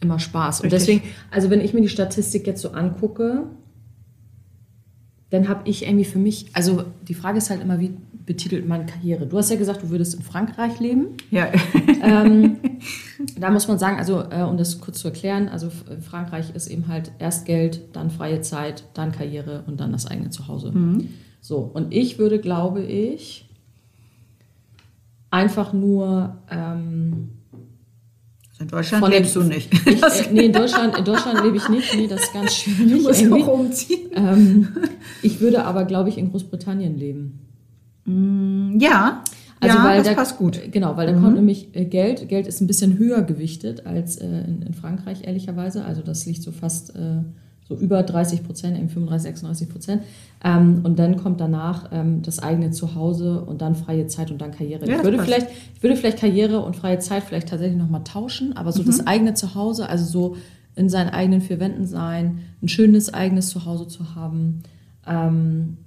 immer 0.00 0.18
Spaß. 0.18 0.60
Und 0.60 0.72
deswegen, 0.72 1.02
also 1.30 1.50
wenn 1.50 1.60
ich 1.60 1.72
mir 1.74 1.80
die 1.80 1.88
Statistik 1.88 2.46
jetzt 2.46 2.62
so 2.62 2.70
angucke, 2.70 3.44
dann 5.30 5.48
habe 5.48 5.68
ich 5.68 5.86
irgendwie 5.86 6.04
für 6.04 6.18
mich, 6.18 6.46
also 6.52 6.84
die 7.08 7.14
Frage 7.14 7.38
ist 7.38 7.50
halt 7.50 7.62
immer, 7.62 7.80
wie 7.80 7.96
betitelt 8.26 8.66
man 8.66 8.86
Karriere? 8.86 9.26
Du 9.26 9.38
hast 9.38 9.50
ja 9.50 9.56
gesagt, 9.56 9.82
du 9.82 9.90
würdest 9.90 10.14
in 10.14 10.22
Frankreich 10.22 10.78
leben. 10.80 11.08
Ja. 11.30 11.48
ähm, 12.02 12.58
da 13.38 13.50
muss 13.50 13.66
man 13.68 13.78
sagen, 13.78 13.98
also 13.98 14.22
äh, 14.30 14.42
um 14.42 14.56
das 14.56 14.80
kurz 14.80 14.98
zu 14.98 15.08
erklären, 15.08 15.48
also 15.48 15.70
Frankreich 16.00 16.54
ist 16.54 16.66
eben 16.66 16.88
halt 16.88 17.12
erst 17.18 17.46
Geld, 17.46 17.80
dann 17.92 18.10
freie 18.10 18.40
Zeit, 18.40 18.84
dann 18.94 19.12
Karriere 19.12 19.64
und 19.66 19.80
dann 19.80 19.92
das 19.92 20.06
eigene 20.06 20.30
Zuhause. 20.30 20.72
Mhm. 20.72 21.08
So, 21.40 21.58
und 21.58 21.94
ich 21.94 22.18
würde, 22.18 22.40
glaube 22.40 22.82
ich, 22.82 23.48
einfach 25.30 25.72
nur 25.72 26.38
ähm, 26.50 27.30
in 28.58 28.68
Deutschland 28.68 29.04
Von 29.04 29.12
lebst 29.12 29.36
du 29.36 29.42
nicht. 29.42 29.72
Ich, 29.86 30.02
äh, 30.02 30.32
nee, 30.32 30.46
in 30.46 30.52
Deutschland, 30.52 30.96
in 30.96 31.04
Deutschland 31.04 31.42
lebe 31.44 31.56
ich 31.58 31.68
nicht. 31.68 31.94
Nee, 31.94 32.06
das 32.06 32.22
ist 32.22 32.32
ganz 32.32 32.54
schwierig. 32.54 32.92
Du 32.92 33.02
musst 33.02 33.20
irgendwie. 33.22 33.42
auch 33.42 33.48
umziehen. 33.48 34.10
Ähm, 34.14 34.68
ich 35.22 35.40
würde 35.40 35.64
aber, 35.64 35.84
glaube 35.84 36.08
ich, 36.08 36.16
in 36.16 36.30
Großbritannien 36.30 36.96
leben. 36.96 37.40
Mm, 38.06 38.78
ja. 38.80 39.22
Also 39.60 39.76
ja, 39.76 39.84
weil 39.84 39.98
das 39.98 40.08
da, 40.08 40.14
passt 40.14 40.38
gut. 40.38 40.60
Genau, 40.70 40.96
weil 40.96 41.06
da 41.06 41.12
mhm. 41.12 41.22
kommt 41.22 41.36
nämlich 41.36 41.74
äh, 41.74 41.84
Geld. 41.84 42.28
Geld 42.28 42.46
ist 42.46 42.60
ein 42.60 42.66
bisschen 42.66 42.98
höher 42.98 43.22
gewichtet 43.22 43.86
als 43.86 44.16
äh, 44.16 44.26
in, 44.26 44.62
in, 44.62 44.74
Frankreich, 44.74 45.24
ehrlicherweise. 45.24 45.84
Also 45.84 46.02
das 46.02 46.24
liegt 46.26 46.42
so 46.42 46.50
fast 46.50 46.94
äh, 46.94 47.22
so 47.68 47.74
über 47.74 48.02
30 48.02 48.44
Prozent, 48.44 48.76
35, 48.76 49.22
36 49.22 49.68
Prozent. 49.68 50.02
Ähm, 50.44 50.80
und 50.84 50.98
dann 50.98 51.16
kommt 51.16 51.40
danach 51.40 51.90
ähm, 51.92 52.22
das 52.22 52.38
eigene 52.38 52.70
Zuhause 52.70 53.40
und 53.42 53.60
dann 53.60 53.74
freie 53.74 54.06
Zeit 54.06 54.30
und 54.30 54.40
dann 54.40 54.52
Karriere. 54.52 54.88
Ja, 54.88 54.98
ich, 54.98 55.04
würde 55.04 55.18
vielleicht, 55.18 55.48
ich 55.74 55.82
würde 55.82 55.96
vielleicht 55.96 56.18
Karriere 56.18 56.60
und 56.60 56.76
freie 56.76 56.98
Zeit 56.98 57.24
vielleicht 57.24 57.48
tatsächlich 57.48 57.78
nochmal 57.78 58.04
tauschen, 58.04 58.56
aber 58.56 58.72
so 58.72 58.82
mhm. 58.82 58.86
das 58.86 59.06
eigene 59.06 59.34
Zuhause, 59.34 59.88
also 59.88 60.04
so 60.04 60.36
in 60.76 60.88
seinen 60.88 61.10
eigenen 61.10 61.40
vier 61.40 61.58
Wänden 61.58 61.86
sein, 61.86 62.40
ein 62.62 62.68
schönes 62.68 63.12
eigenes 63.12 63.48
Zuhause 63.48 63.88
zu 63.88 64.14
haben. 64.14 64.62
Ähm, 65.06 65.78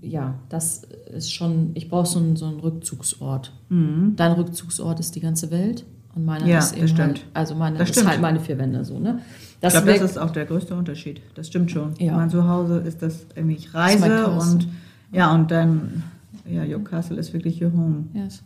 ja, 0.00 0.38
das 0.48 0.82
ist 1.12 1.32
schon, 1.32 1.70
ich 1.74 1.88
brauche 1.88 2.06
so 2.06 2.20
einen, 2.20 2.36
so 2.36 2.46
einen 2.46 2.60
Rückzugsort. 2.60 3.52
Mhm. 3.70 4.14
Dein 4.16 4.32
Rückzugsort 4.32 5.00
ist 5.00 5.16
die 5.16 5.20
ganze 5.20 5.50
Welt 5.50 5.84
und 6.14 6.24
meiner 6.24 6.46
ja, 6.46 6.58
ist 6.58 6.76
eben 6.76 6.98
halt, 6.98 7.24
also 7.34 7.54
meine 7.54 7.78
das 7.78 7.90
ist 7.90 8.06
halt 8.06 8.20
meine 8.20 8.40
vier 8.40 8.58
Wände 8.58 8.84
so, 8.84 8.98
ne? 8.98 9.20
Das 9.60 9.74
ich 9.74 9.82
glaube, 9.82 9.98
das 9.98 10.12
ist 10.12 10.18
auch 10.18 10.30
der 10.30 10.46
größte 10.46 10.74
Unterschied. 10.74 11.20
Das 11.34 11.48
stimmt 11.48 11.70
schon. 11.70 11.94
Ja. 11.98 12.14
Mein 12.14 12.30
Zuhause 12.30 12.78
ist 12.78 13.02
das 13.02 13.26
irgendwie 13.34 13.56
ich 13.56 13.74
reise 13.74 14.28
und 14.28 14.68
ja 15.12 15.34
und 15.34 15.50
dann 15.50 16.04
ja, 16.46 16.64
Your 16.64 16.82
Castle 16.82 17.18
ist 17.18 17.32
wirklich 17.32 17.62
your 17.62 17.72
home. 17.72 18.06
Yes, 18.14 18.42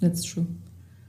that's 0.00 0.22
true. 0.22 0.46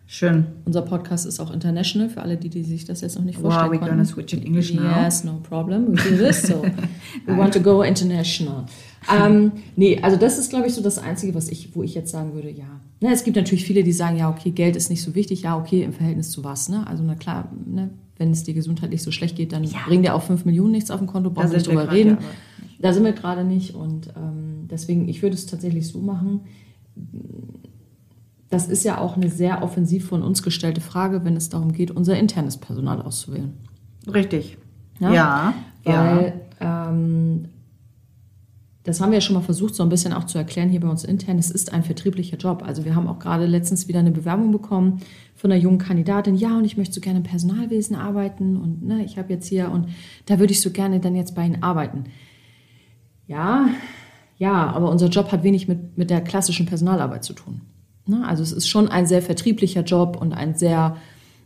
Schön. 0.09 0.45
Unser 0.63 0.83
Podcast 0.83 1.25
ist 1.25 1.41
auch 1.41 1.51
international 1.53 2.09
für 2.09 2.21
alle, 2.21 2.37
die, 2.37 2.47
die 2.47 2.63
sich 2.63 2.85
das 2.85 3.01
jetzt 3.01 3.17
noch 3.17 3.25
nicht 3.25 3.39
vorstellen 3.39 3.71
wow, 3.73 3.77
we're 3.77 3.89
gonna 3.89 4.05
switch 4.05 4.33
in 4.33 4.41
English 4.41 4.73
now. 4.73 5.03
Yes, 5.03 5.25
no 5.25 5.41
problem. 5.43 5.89
We 5.89 5.95
do 5.95 6.15
this. 6.15 6.43
So 6.43 6.63
we 7.25 7.37
want 7.37 7.53
to 7.55 7.59
go 7.59 7.83
international. 7.83 8.65
ähm, 9.13 9.51
nee, 9.75 9.99
also 10.01 10.15
das 10.15 10.39
ist, 10.39 10.49
glaube 10.49 10.67
ich, 10.67 10.73
so 10.73 10.81
das 10.81 10.97
Einzige, 10.97 11.35
was 11.35 11.49
ich, 11.49 11.75
wo 11.75 11.83
ich 11.83 11.93
jetzt 11.93 12.09
sagen 12.09 12.33
würde, 12.33 12.49
ja. 12.49 12.79
Ne, 13.01 13.11
es 13.11 13.25
gibt 13.25 13.35
natürlich 13.35 13.65
viele, 13.65 13.83
die 13.83 13.91
sagen, 13.91 14.17
ja, 14.17 14.29
okay, 14.29 14.51
Geld 14.51 14.77
ist 14.77 14.89
nicht 14.89 15.03
so 15.03 15.13
wichtig. 15.13 15.41
Ja, 15.41 15.57
okay, 15.57 15.83
im 15.83 15.91
Verhältnis 15.91 16.31
zu 16.31 16.41
was. 16.45 16.69
Ne? 16.69 16.87
Also 16.87 17.03
na 17.03 17.15
klar, 17.15 17.51
ne, 17.65 17.89
wenn 18.15 18.31
es 18.31 18.45
dir 18.45 18.53
gesundheitlich 18.53 19.03
so 19.03 19.11
schlecht 19.11 19.35
geht, 19.35 19.51
dann 19.51 19.65
ja. 19.65 19.79
bringen 19.87 20.03
dir 20.03 20.15
auch 20.15 20.23
5 20.23 20.45
Millionen 20.45 20.71
nichts 20.71 20.89
auf 20.89 20.99
dem 20.99 21.07
Konto, 21.07 21.31
brauchen 21.31 21.51
wir 21.51 21.57
nicht 21.57 21.67
drüber 21.67 21.91
reden. 21.91 22.17
Da 22.79 22.93
sind 22.93 23.03
wir 23.03 23.11
gerade 23.11 23.43
nicht 23.43 23.75
und 23.75 24.07
ähm, 24.15 24.67
deswegen, 24.69 25.09
ich 25.09 25.21
würde 25.21 25.35
es 25.35 25.47
tatsächlich 25.47 25.87
so 25.87 25.99
machen. 25.99 26.41
Das 28.49 28.67
ist 28.67 28.83
ja 28.83 28.97
auch 28.97 29.17
eine 29.17 29.29
sehr 29.29 29.61
offensiv 29.61 30.07
von 30.07 30.23
uns 30.23 30.41
gestellte 30.41 30.81
Frage, 30.81 31.25
wenn 31.25 31.35
es 31.35 31.49
darum 31.49 31.73
geht, 31.73 31.91
unser 31.91 32.17
internes 32.17 32.57
Personal 32.57 33.01
auszuwählen. 33.01 33.53
Richtig. 34.11 34.57
Ja. 34.99 35.11
ja 35.11 35.53
weil 35.83 36.41
ja. 36.59 36.89
Ähm, 36.89 37.49
das 38.87 39.01
haben 39.01 39.11
wir 39.11 39.17
ja 39.17 39.21
schon 39.21 39.35
mal 39.35 39.41
versucht, 39.41 39.75
so 39.75 39.83
ein 39.83 39.89
bisschen 39.89 40.13
auch 40.13 40.23
zu 40.23 40.37
erklären 40.37 40.69
hier 40.69 40.79
bei 40.79 40.87
uns 40.87 41.03
intern. 41.03 41.37
Es 41.37 41.51
ist 41.51 41.73
ein 41.73 41.83
vertrieblicher 41.83 42.37
Job. 42.37 42.63
Also 42.65 42.85
wir 42.85 42.95
haben 42.95 43.07
auch 43.07 43.19
gerade 43.19 43.45
letztens 43.45 43.89
wieder 43.89 43.99
eine 43.99 44.11
Bewerbung 44.11 44.53
bekommen 44.53 45.01
von 45.35 45.51
einer 45.51 45.59
jungen 45.59 45.77
Kandidatin. 45.77 46.35
Ja, 46.35 46.57
und 46.57 46.63
ich 46.63 46.77
möchte 46.77 46.95
so 46.95 47.01
gerne 47.01 47.19
im 47.19 47.23
Personalwesen 47.23 47.97
arbeiten 47.97 48.55
und 48.55 48.85
ne, 48.85 49.03
ich 49.03 49.17
habe 49.17 49.33
jetzt 49.33 49.45
hier 49.47 49.71
und 49.71 49.89
da 50.25 50.39
würde 50.39 50.53
ich 50.53 50.61
so 50.61 50.71
gerne 50.71 51.01
dann 51.01 51.17
jetzt 51.17 51.35
bei 51.35 51.45
Ihnen 51.45 51.63
arbeiten. 51.63 52.05
Ja, 53.27 53.67
ja, 54.37 54.71
aber 54.71 54.89
unser 54.89 55.09
Job 55.09 55.33
hat 55.33 55.43
wenig 55.43 55.67
mit, 55.67 55.97
mit 55.97 56.09
der 56.09 56.21
klassischen 56.21 56.65
Personalarbeit 56.65 57.25
zu 57.25 57.33
tun. 57.33 57.63
Ne? 58.07 58.27
Also 58.27 58.43
es 58.43 58.51
ist 58.51 58.67
schon 58.67 58.87
ein 58.87 59.05
sehr 59.05 59.21
vertrieblicher 59.21 59.81
Job 59.81 60.17
und 60.19 60.33
ein 60.33 60.55
sehr 60.55 60.97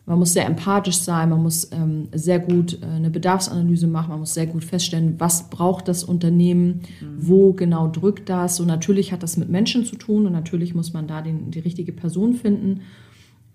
man 0.06 0.18
muss 0.18 0.34
sehr 0.34 0.46
empathisch 0.46 0.98
sein, 0.98 1.30
man 1.30 1.44
muss 1.44 1.72
ähm, 1.72 2.10
sehr 2.12 2.40
gut 2.40 2.82
äh, 2.82 2.86
eine 2.86 3.10
Bedarfsanalyse 3.10 3.88
machen, 3.88 4.10
man 4.10 4.20
muss 4.20 4.34
sehr 4.34 4.48
gut 4.48 4.64
feststellen, 4.64 5.16
was 5.20 5.50
braucht 5.50 5.88
das 5.88 6.04
Unternehmen, 6.04 6.82
mhm. 7.00 7.16
wo 7.18 7.54
genau 7.54 7.88
drückt 7.88 8.28
das. 8.28 8.60
Und 8.60 8.68
natürlich 8.68 9.12
hat 9.12 9.24
das 9.24 9.38
mit 9.38 9.50
Menschen 9.50 9.86
zu 9.86 9.96
tun 9.96 10.26
und 10.26 10.34
natürlich 10.34 10.74
muss 10.74 10.94
man 10.94 11.08
da 11.08 11.22
den, 11.22 11.52
die 11.52 11.60
richtige 11.60 11.94
Person 11.94 12.34
finden. 12.34 12.82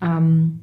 Ähm, 0.01 0.61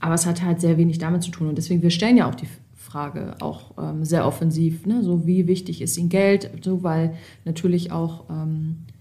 aber 0.00 0.14
es 0.14 0.26
hat 0.26 0.42
halt 0.42 0.60
sehr 0.60 0.78
wenig 0.78 0.98
damit 0.98 1.24
zu 1.24 1.32
tun. 1.32 1.48
Und 1.48 1.58
deswegen, 1.58 1.82
wir 1.82 1.90
stellen 1.90 2.16
ja 2.16 2.28
auch 2.28 2.36
die 2.36 2.48
Frage 2.74 3.34
auch 3.40 3.72
ähm, 3.78 4.04
sehr 4.04 4.26
offensiv, 4.26 4.86
ne? 4.86 5.02
so 5.02 5.26
wie 5.26 5.48
wichtig 5.48 5.82
ist 5.82 5.98
Ihnen 5.98 6.08
Geld, 6.08 6.50
so 6.62 6.84
weil 6.84 7.14
natürlich 7.44 7.90
auch 7.90 8.24
ähm, 8.30 8.86
äh, 8.88 8.97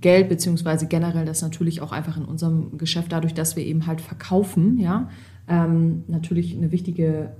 Geld 0.00 0.28
beziehungsweise 0.28 0.86
generell 0.86 1.24
das 1.24 1.42
natürlich 1.42 1.80
auch 1.80 1.92
einfach 1.92 2.16
in 2.16 2.24
unserem 2.24 2.76
Geschäft, 2.76 3.12
dadurch, 3.12 3.34
dass 3.34 3.54
wir 3.54 3.64
eben 3.64 3.86
halt 3.86 4.00
verkaufen, 4.00 4.78
ja, 4.78 5.08
ähm, 5.48 6.04
natürlich 6.08 6.56
eine 6.56 6.72
wichtige 6.72 7.30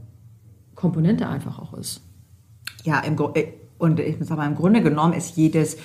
Komponente 0.76 1.28
einfach 1.28 1.58
auch 1.58 1.74
ist. 1.74 2.02
Ja, 2.84 3.00
im, 3.00 3.16
äh, 3.34 3.46
und 3.78 3.98
ich 3.98 4.18
muss 4.18 4.30
aber 4.30 4.46
im 4.46 4.54
Grunde 4.54 4.80
genommen 4.80 5.12
ist 5.12 5.36
jedes, 5.36 5.74
äh, 5.74 5.78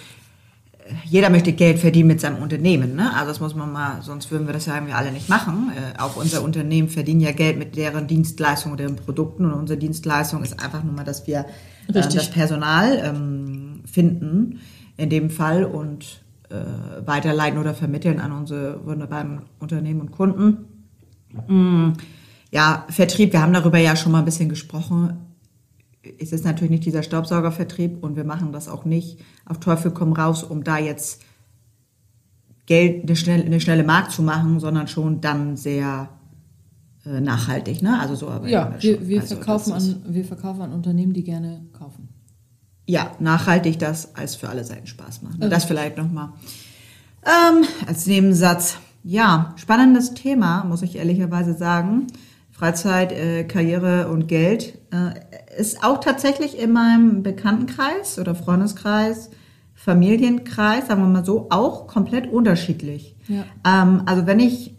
jeder 1.05 1.31
möchte 1.31 1.51
Geld 1.53 1.79
verdienen 1.79 2.07
mit 2.09 2.21
seinem 2.21 2.43
Unternehmen. 2.43 2.95
Ne? 2.95 3.11
Also 3.15 3.29
das 3.29 3.39
muss 3.39 3.55
man 3.55 3.71
mal, 3.71 4.01
sonst 4.03 4.29
würden 4.29 4.45
wir 4.45 4.53
das 4.53 4.67
ja 4.67 4.75
irgendwie 4.75 4.93
alle 4.93 5.11
nicht 5.11 5.29
machen. 5.29 5.71
Äh, 5.75 5.99
auch 5.99 6.15
unser 6.15 6.43
Unternehmen 6.43 6.89
verdienen 6.89 7.21
ja 7.21 7.31
Geld 7.31 7.57
mit 7.57 7.75
deren 7.75 8.05
Dienstleistungen 8.05 8.75
oder 8.75 8.85
deren 8.85 8.97
Produkten. 8.97 9.45
Und 9.45 9.53
unsere 9.53 9.79
Dienstleistung 9.79 10.43
ist 10.43 10.63
einfach 10.63 10.83
nur 10.83 10.93
mal, 10.93 11.03
dass 11.03 11.25
wir 11.25 11.45
äh, 11.87 11.93
das 11.93 12.29
Personal 12.29 13.01
ähm, 13.03 13.81
finden 13.91 14.59
in 14.97 15.09
dem 15.09 15.29
Fall 15.29 15.63
und 15.63 16.23
äh, 16.49 17.05
weiterleiten 17.05 17.59
oder 17.59 17.73
vermitteln 17.73 18.19
an 18.19 18.31
unsere 18.31 18.85
wunderbaren 18.85 19.43
Unternehmen 19.59 20.01
und 20.01 20.11
Kunden. 20.11 20.65
Mm, 21.47 21.93
ja, 22.51 22.85
Vertrieb, 22.89 23.33
wir 23.33 23.41
haben 23.41 23.53
darüber 23.53 23.77
ja 23.77 23.95
schon 23.95 24.11
mal 24.11 24.19
ein 24.19 24.25
bisschen 24.25 24.49
gesprochen. 24.49 25.17
Es 26.19 26.31
ist 26.31 26.45
natürlich 26.45 26.71
nicht 26.71 26.85
dieser 26.85 27.03
Staubsaugervertrieb 27.03 28.01
und 28.01 28.15
wir 28.15 28.23
machen 28.23 28.51
das 28.51 28.69
auch 28.69 28.85
nicht 28.85 29.19
auf 29.45 29.59
Teufel 29.59 29.91
komm 29.91 30.13
raus, 30.13 30.43
um 30.43 30.63
da 30.63 30.77
jetzt 30.77 31.21
Geld, 32.65 33.03
eine 33.03 33.15
schnelle, 33.15 33.43
eine 33.43 33.61
schnelle 33.61 33.83
Markt 33.83 34.11
zu 34.11 34.23
machen, 34.23 34.59
sondern 34.59 34.87
schon 34.87 35.21
dann 35.21 35.57
sehr 35.57 36.09
äh, 37.05 37.21
nachhaltig. 37.21 37.81
Ne? 37.81 37.99
Also 37.99 38.15
so 38.15 38.27
ja, 38.45 38.73
wir, 38.79 39.07
wir, 39.07 39.21
also 39.21 39.35
verkaufen 39.35 39.73
an, 39.73 40.01
wir 40.07 40.25
verkaufen 40.25 40.61
an 40.61 40.73
Unternehmen, 40.73 41.13
die 41.13 41.23
gerne 41.23 41.65
kaufen 41.73 42.06
ja, 42.87 43.11
nachhaltig 43.19 43.77
das 43.77 44.15
als 44.15 44.35
für 44.35 44.49
alle 44.49 44.63
Seiten 44.63 44.87
Spaß 44.87 45.21
machen. 45.21 45.37
Okay. 45.39 45.49
Das 45.49 45.65
vielleicht 45.65 45.97
nochmal 45.97 46.29
ähm, 47.23 47.65
als 47.85 48.07
Nebensatz. 48.07 48.77
Ja, 49.03 49.53
spannendes 49.57 50.13
Thema, 50.13 50.63
muss 50.63 50.81
ich 50.81 50.95
ehrlicherweise 50.95 51.53
sagen. 51.53 52.07
Freizeit, 52.51 53.11
äh, 53.11 53.43
Karriere 53.43 54.07
und 54.07 54.27
Geld 54.27 54.79
äh, 54.91 55.59
ist 55.59 55.83
auch 55.83 55.99
tatsächlich 55.99 56.57
in 56.57 56.71
meinem 56.71 57.21
Bekanntenkreis 57.23 58.17
oder 58.17 58.33
Freundeskreis, 58.33 59.29
Familienkreis, 59.75 60.87
sagen 60.87 61.03
wir 61.03 61.07
mal 61.07 61.25
so, 61.25 61.47
auch 61.51 61.87
komplett 61.87 62.31
unterschiedlich. 62.31 63.15
Ja. 63.27 63.43
Ähm, 63.65 64.01
also 64.05 64.25
wenn 64.25 64.39
ich, 64.39 64.75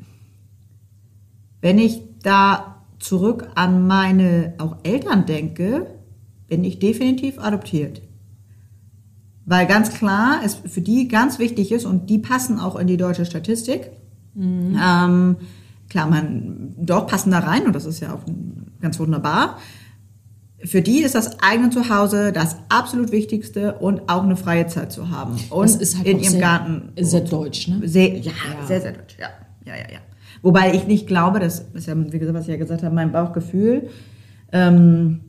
wenn 1.61 1.79
ich 1.79 2.03
da 2.23 2.83
zurück 2.99 3.49
an 3.55 3.87
meine 3.87 4.55
auch 4.59 4.79
Eltern 4.83 5.25
denke, 5.25 5.98
bin 6.49 6.65
ich 6.65 6.79
definitiv 6.79 7.39
adoptiert. 7.39 8.03
Weil 9.47 9.67
ganz 9.67 9.93
klar 9.95 10.41
es 10.45 10.55
für 10.67 10.81
die 10.81 11.09
ganz 11.09 11.39
wichtig 11.39 11.73
ist 11.73 11.87
und 11.87 12.11
die 12.11 12.19
passen 12.19 12.59
auch 12.59 12.77
in 12.77 12.87
die 12.87 12.97
deutsche 12.99 13.25
Statistik. 13.25 13.91
Mhm. 14.35 14.79
Ähm, 14.83 15.37
klar, 15.89 16.09
man 16.09 16.75
doch 16.79 17.07
passen 17.07 17.31
da 17.31 17.39
rein 17.41 17.65
und 17.67 17.75
das 17.75 17.87
ist 17.87 18.01
ja 18.01 18.13
auch 18.15 18.21
ganz 18.81 18.99
wunderbar. 18.99 19.59
Für 20.65 20.83
die 20.83 21.03
ist 21.03 21.15
das 21.15 21.41
eigene 21.41 21.71
Zuhause 21.71 22.33
das 22.33 22.57
absolut 22.69 23.13
Wichtigste 23.13 23.75
und 23.75 24.09
auch 24.11 24.25
eine 24.25 24.37
freie 24.37 24.67
Zeit 24.67 24.91
zu 24.93 25.09
haben. 25.09 25.37
Und 25.51 25.65
Das 25.65 25.77
ist 25.77 25.97
halt 25.97 26.07
in 26.09 26.19
ihrem 26.19 26.33
sehr- 26.33 26.41
Garten. 26.41 26.93
sehr 27.01 27.21
deutsch, 27.21 27.69
ne? 27.69 27.81
Sehr, 27.89 28.09
ja, 28.19 28.33
Ja. 28.33 28.67
sehr, 28.67 28.81
sehr 28.81 28.93
deutsch, 28.93 29.17
ja. 29.21 29.29
Ja, 29.65 29.75
ja, 29.77 29.83
ja. 29.93 29.99
Wobei 30.43 30.75
ich 30.75 30.87
nicht 30.87 31.07
glaube, 31.07 31.39
das 31.41 31.61
ist 31.75 31.87
ja, 31.87 31.95
wie 31.97 32.19
gesagt, 32.19 32.37
was 32.37 32.45
ich 32.45 32.51
ja 32.51 32.57
gesagt 32.57 32.83
habe, 32.83 32.95
mein 32.95 33.13
Bauchgefühl, 33.13 33.89
ähm, 34.53 35.21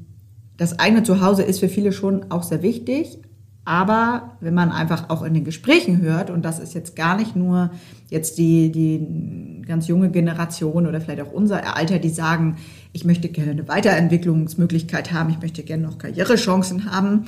das 0.60 0.78
eigene 0.78 1.04
Zuhause 1.04 1.42
ist 1.42 1.62
für 1.62 1.70
viele 1.70 1.92
schon 1.94 2.30
auch 2.30 2.44
sehr 2.44 2.62
wichtig. 2.62 3.18
Aber 3.63 4.32
wenn 4.42 4.54
man 4.54 4.72
einfach 4.72 5.10
auch 5.10 5.24
in 5.24 5.34
den 5.34 5.44
Gesprächen 5.44 6.01
hört, 6.01 6.30
und 6.30 6.44
das 6.44 6.60
ist 6.60 6.74
jetzt 6.74 6.96
gar 6.96 7.16
nicht 7.16 7.36
nur 7.36 7.72
jetzt 8.10 8.38
die, 8.38 8.72
die 8.72 9.62
ganz 9.66 9.88
junge 9.88 10.10
Generation 10.10 10.86
oder 10.86 11.00
vielleicht 11.00 11.22
auch 11.22 11.32
unser 11.32 11.78
Alter, 11.78 12.00
die 12.00 12.10
sagen, 12.10 12.58
ich 12.92 13.06
möchte 13.06 13.30
gerne 13.30 13.51
eine 13.51 13.68
Weiterentwicklungsmöglichkeit 13.68 15.13
haben, 15.13 15.30
ich 15.30 15.39
möchte 15.39 15.63
gerne 15.63 15.84
noch 15.84 15.98
Karrierechancen 15.98 16.92
haben. 16.92 17.25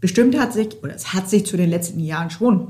Bestimmt 0.00 0.38
hat 0.38 0.52
sich, 0.52 0.82
oder 0.82 0.94
es 0.94 1.14
hat 1.14 1.28
sich 1.28 1.46
zu 1.46 1.56
den 1.56 1.70
letzten 1.70 2.00
Jahren 2.00 2.30
schon 2.30 2.68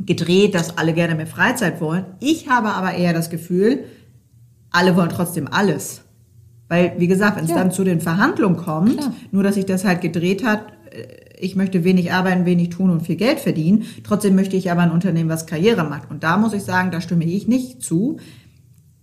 gedreht, 0.00 0.54
dass 0.54 0.78
alle 0.78 0.94
gerne 0.94 1.14
mehr 1.14 1.26
Freizeit 1.26 1.80
wollen. 1.80 2.06
Ich 2.18 2.48
habe 2.48 2.70
aber 2.70 2.94
eher 2.94 3.12
das 3.12 3.30
Gefühl, 3.30 3.84
alle 4.70 4.96
wollen 4.96 5.10
trotzdem 5.10 5.46
alles. 5.48 6.02
Weil, 6.68 6.92
wie 6.98 7.06
gesagt, 7.06 7.36
wenn 7.36 7.44
es 7.44 7.50
Ja. 7.50 7.56
dann 7.56 7.70
zu 7.70 7.82
den 7.84 8.00
Verhandlungen 8.00 8.56
kommt, 8.56 8.98
Klar. 8.98 9.14
nur 9.32 9.42
dass 9.42 9.54
sich 9.54 9.66
das 9.66 9.84
halt 9.84 10.00
gedreht 10.00 10.44
hat, 10.44 10.60
äh, 10.90 11.04
ich 11.40 11.54
möchte 11.56 11.84
wenig 11.84 12.12
arbeiten, 12.12 12.44
wenig 12.46 12.70
tun 12.70 12.90
und 12.90 13.02
viel 13.02 13.16
Geld 13.16 13.38
verdienen, 13.40 13.84
trotzdem 14.04 14.34
möchte 14.34 14.56
ich 14.56 14.70
aber 14.70 14.82
ein 14.82 14.90
Unternehmen, 14.90 15.30
was 15.30 15.46
Karriere 15.46 15.84
macht. 15.84 16.10
Und 16.10 16.24
da 16.24 16.36
muss 16.36 16.52
ich 16.52 16.62
sagen, 16.64 16.90
da 16.90 17.00
stimme 17.00 17.24
ich 17.24 17.46
nicht 17.48 17.80
zu. 17.82 18.18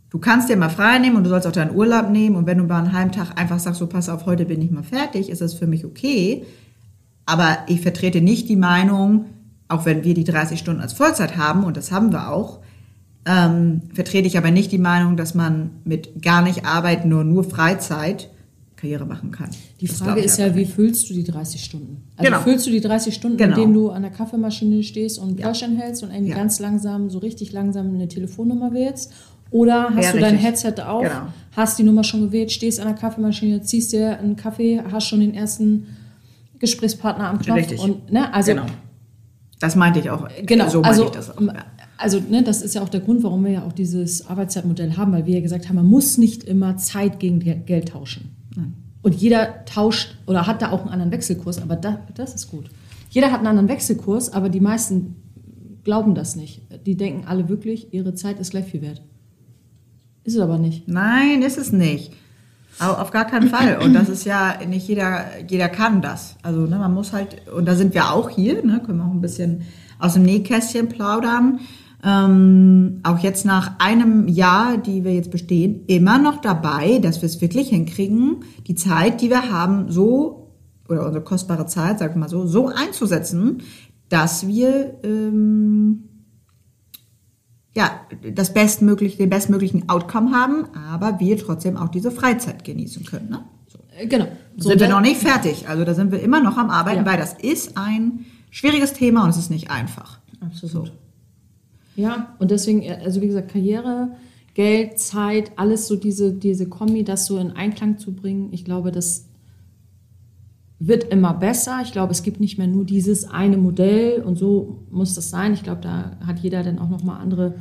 Du 0.10 0.20
kannst 0.20 0.50
dir 0.50 0.58
mal 0.58 0.70
frei 0.70 1.00
nehmen 1.00 1.16
und 1.16 1.24
du 1.24 1.30
sollst 1.30 1.48
auch 1.48 1.52
deinen 1.52 1.76
Urlaub 1.76 2.10
nehmen 2.10 2.36
und 2.36 2.46
wenn 2.46 2.58
du 2.58 2.66
mal 2.66 2.80
einen 2.80 2.94
halben 2.94 3.12
Tag 3.12 3.40
einfach 3.40 3.60
sagst, 3.60 3.80
so 3.80 3.88
pass 3.88 4.10
auf, 4.10 4.26
heute 4.26 4.46
bin 4.46 4.62
ich 4.62 4.72
mal 4.72 4.84
fertig, 4.84 5.30
ist 5.30 5.42
das 5.42 5.54
für 5.56 5.68
mich 5.68 5.84
okay. 5.86 6.46
Aber 7.26 7.58
ich 7.68 7.82
vertrete 7.82 8.22
nicht 8.22 8.48
die 8.50 8.56
Meinung, 8.56 9.26
auch 9.68 9.86
wenn 9.86 10.04
wir 10.04 10.14
die 10.14 10.24
30 10.24 10.60
Stunden 10.60 10.80
als 10.82 10.94
Vollzeit 10.94 11.38
haben, 11.38 11.64
und 11.64 11.76
das 11.76 11.92
haben 11.92 12.12
wir 12.12 12.30
auch, 12.32 12.60
ähm, 13.26 13.82
vertrete 13.94 14.28
ich 14.28 14.38
aber 14.38 14.52
nicht 14.52 14.72
die 14.72 14.78
Meinung, 14.78 15.18
dass 15.18 15.34
man 15.34 15.72
mit 15.84 16.22
gar 16.22 16.42
nicht 16.42 16.66
arbeiten, 16.66 17.10
nur 17.10 17.24
nur 17.24 17.44
Freizeit 17.44 18.30
Karriere 18.76 19.06
machen 19.06 19.32
kann. 19.32 19.50
Die 19.82 19.88
Das 19.88 19.98
Frage 20.00 20.22
ist 20.22 20.38
ja, 20.38 20.54
wie 20.54 20.60
nicht. 20.60 20.74
füllst 20.74 21.10
du 21.10 21.14
die 21.14 21.24
30 21.24 21.64
Stunden? 21.64 22.04
Also 22.18 22.30
Genau. 22.30 22.44
füllst 22.44 22.68
du 22.68 22.72
die 22.72 22.82
30 22.82 23.16
Stunden, 23.16 23.38
Genau. 23.38 23.56
indem 23.56 23.74
du 23.74 23.90
an 23.90 24.02
der 24.04 24.12
Kaffeemaschine 24.12 24.84
stehst 24.84 25.18
und 25.18 25.40
Ja. 25.40 25.48
Fläschchen 25.48 25.78
hältst 25.78 26.04
und 26.04 26.12
irgendwie 26.12 26.32
Ja. 26.32 26.36
ganz 26.38 26.60
langsam, 26.60 27.10
so 27.10 27.20
richtig 27.20 27.52
langsam 27.52 27.94
eine 27.94 28.08
Telefonnummer 28.08 28.74
wählst? 28.74 29.12
Oder 29.50 29.92
hast 29.96 30.06
Ja, 30.06 30.12
du 30.12 30.20
dein 30.20 30.36
richtig. 30.36 30.46
Headset 30.66 30.82
auf, 30.86 31.04
Genau. 31.04 31.28
hast 31.56 31.80
die 31.80 31.84
Nummer 31.84 32.04
schon 32.04 32.22
gewählt, 32.22 32.52
stehst 32.52 32.80
an 32.80 32.88
der 32.88 32.96
Kaffeemaschine, 32.98 33.62
ziehst 33.62 33.94
dir 33.94 34.20
einen 34.20 34.36
Kaffee, 34.36 34.82
hast 34.92 35.08
schon 35.08 35.22
den 35.22 35.34
ersten 35.34 35.88
Gesprächspartner 36.60 37.30
am 37.30 37.40
Knopf 37.40 37.58
Richtig. 37.58 37.80
und 37.80 38.12
ne, 38.12 38.34
also 38.34 38.52
genau. 38.52 38.66
Das 39.60 39.76
meinte 39.76 40.00
ich 40.00 40.10
auch. 40.10 40.28
Genau, 40.46 40.68
so 40.68 40.82
meinte 40.82 40.90
also, 40.90 41.06
ich 41.06 41.12
das 41.12 41.38
auch. 41.38 41.42
Ja. 41.42 41.54
Also 41.98 42.20
ne, 42.20 42.44
das 42.44 42.62
ist 42.62 42.76
ja 42.76 42.82
auch 42.82 42.90
der 42.90 43.00
Grund, 43.02 43.24
warum 43.24 43.44
wir 43.46 43.52
ja 43.52 43.64
auch 43.64 43.74
dieses 43.74 44.28
Arbeitszeitmodell 44.28 44.98
haben, 44.98 45.12
weil 45.12 45.26
wir 45.26 45.36
ja 45.36 45.42
gesagt 45.42 45.68
haben, 45.70 45.76
man 45.76 45.86
muss 45.86 46.18
nicht 46.18 46.44
immer 46.44 46.78
Zeit 46.78 47.20
gegen 47.20 47.40
Ge- 47.40 47.60
Geld 47.66 47.90
tauschen. 47.90 48.32
Und 49.02 49.16
jeder 49.16 49.66
tauscht 49.66 50.18
oder 50.26 50.48
hat 50.48 50.62
da 50.62 50.72
auch 50.72 50.82
einen 50.82 50.90
anderen 50.90 51.12
Wechselkurs, 51.12 51.62
aber 51.62 51.76
da, 51.76 52.00
das 52.16 52.34
ist 52.34 52.50
gut. 52.50 52.72
Jeder 53.12 53.32
hat 53.32 53.38
einen 53.40 53.48
anderen 53.48 53.70
Wechselkurs, 53.70 54.34
aber 54.34 54.50
die 54.50 54.60
meisten 54.60 55.16
glauben 55.84 56.16
das 56.16 56.36
nicht. 56.36 56.62
Die 56.86 56.98
denken 56.98 57.28
alle 57.28 57.48
wirklich, 57.48 57.94
ihre 57.94 58.16
Zeit 58.16 58.40
ist 58.40 58.50
gleich 58.52 58.66
viel 58.66 58.82
wert. 58.82 59.02
Ist 60.24 60.34
es 60.36 60.42
aber 60.42 60.58
nicht. 60.58 60.88
Nein, 60.88 61.44
ist 61.44 61.58
es 61.60 61.72
nicht. 61.72 62.14
Aber 62.80 63.00
auf 63.02 63.12
gar 63.12 63.26
keinen 63.26 63.48
Fall. 63.48 63.78
Und 63.78 63.94
das 63.94 64.10
ist 64.10 64.26
ja, 64.26 64.56
nicht 64.68 64.88
jeder, 64.88 65.26
jeder 65.48 65.70
kann 65.70 66.02
das. 66.02 66.36
Also 66.42 66.62
ne, 66.62 66.78
man 66.80 66.94
muss 66.94 67.14
halt, 67.14 67.48
und 67.56 67.66
da 67.68 67.76
sind 67.76 67.94
wir 67.94 68.12
auch 68.12 68.30
hier, 68.32 68.66
ne, 68.66 68.82
können 68.84 68.98
wir 68.98 69.06
auch 69.06 69.12
ein 69.12 69.22
bisschen 69.22 69.62
aus 70.00 70.16
dem 70.16 70.24
Nähkästchen 70.24 70.90
plaudern. 70.90 71.60
Ähm, 72.08 73.00
auch 73.04 73.18
jetzt 73.20 73.46
nach 73.46 73.80
einem 73.80 74.28
Jahr, 74.28 74.78
die 74.78 75.04
wir 75.04 75.14
jetzt 75.16 75.32
bestehen, 75.32 75.86
immer 75.88 76.20
noch 76.20 76.40
dabei, 76.40 77.00
dass 77.00 77.22
wir 77.24 77.26
es 77.28 77.42
wirklich 77.42 77.70
hinkriegen, 77.70 78.44
die 78.68 78.76
Zeit, 78.76 79.22
die 79.22 79.30
wir 79.32 79.50
haben, 79.52 79.92
so, 79.92 80.52
oder 80.88 81.04
unsere 81.06 81.24
kostbare 81.24 81.66
Zeit, 81.66 81.98
sag 81.98 82.12
ich 82.12 82.16
mal 82.18 82.30
so, 82.30 82.46
so 82.46 82.68
einzusetzen, 82.68 83.64
dass 84.10 84.46
wir 84.48 85.00
ähm, 85.04 86.04
ja, 87.76 87.90
das 88.36 88.54
bestmögliche, 88.54 89.18
den 89.18 89.30
bestmöglichen 89.32 89.90
Outcome 89.90 90.32
haben, 90.32 90.66
aber 90.76 91.20
wir 91.20 91.38
trotzdem 91.38 91.76
auch 91.76 91.90
diese 91.90 92.12
Freizeit 92.12 92.64
genießen 92.64 93.04
können. 93.06 93.30
Ne? 93.30 93.40
So. 93.68 93.80
Äh, 93.98 94.06
Genau. 94.06 94.28
So, 94.58 94.70
sind 94.70 94.80
wir 94.80 94.88
da- 94.88 94.94
noch 94.94 95.02
nicht 95.02 95.18
fertig. 95.22 95.68
Also 95.68 95.84
da 95.84 95.94
sind 95.96 96.12
wir 96.12 96.22
immer 96.22 96.40
noch 96.40 96.58
am 96.58 96.70
Arbeiten, 96.70 97.00
Ja. 97.04 97.06
weil 97.12 97.18
das 97.18 97.34
ist 97.34 97.78
ein 97.78 98.26
schwieriges 98.52 98.94
Thema 98.94 99.24
und 99.24 99.32
es 99.32 99.38
ist 99.38 99.50
nicht 99.50 99.72
einfach. 99.72 100.20
Absolut. 100.40 100.94
Ja, 101.96 102.36
und 102.40 102.52
deswegen, 102.52 102.90
also 103.04 103.22
wie 103.22 103.28
gesagt, 103.28 103.52
Karriere, 103.52 104.16
Geld, 104.54 105.00
Zeit, 105.00 105.52
alles 105.58 105.88
so 105.88 105.96
diese, 105.96 106.34
diese 106.34 106.68
Kombi, 106.68 107.04
das 107.04 107.26
so 107.26 107.38
in 107.38 107.52
Einklang 107.52 107.98
zu 107.98 108.14
bringen, 108.14 108.50
ich 108.52 108.66
glaube, 108.66 108.92
das 108.92 109.28
wird 110.80 111.06
immer 111.06 111.34
besser. 111.34 111.80
Ich 111.84 111.94
glaube, 111.94 112.12
es 112.12 112.24
gibt 112.24 112.40
nicht 112.40 112.58
mehr 112.58 112.68
nur 112.68 112.86
dieses 112.86 113.26
eine 113.26 113.58
Modell 113.58 114.22
und 114.22 114.38
so 114.38 114.84
muss 114.92 115.14
das 115.16 115.30
sein. 115.30 115.54
Ich 115.54 115.64
glaube, 115.64 115.82
da 115.82 116.18
hat 116.26 116.40
jeder 116.40 116.64
dann 116.64 116.80
auch 116.80 116.90
nochmal 116.90 117.22
andere 117.22 117.56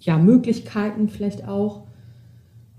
ja, 0.00 0.18
Möglichkeiten 0.18 1.08
vielleicht 1.08 1.46
auch, 1.46 1.86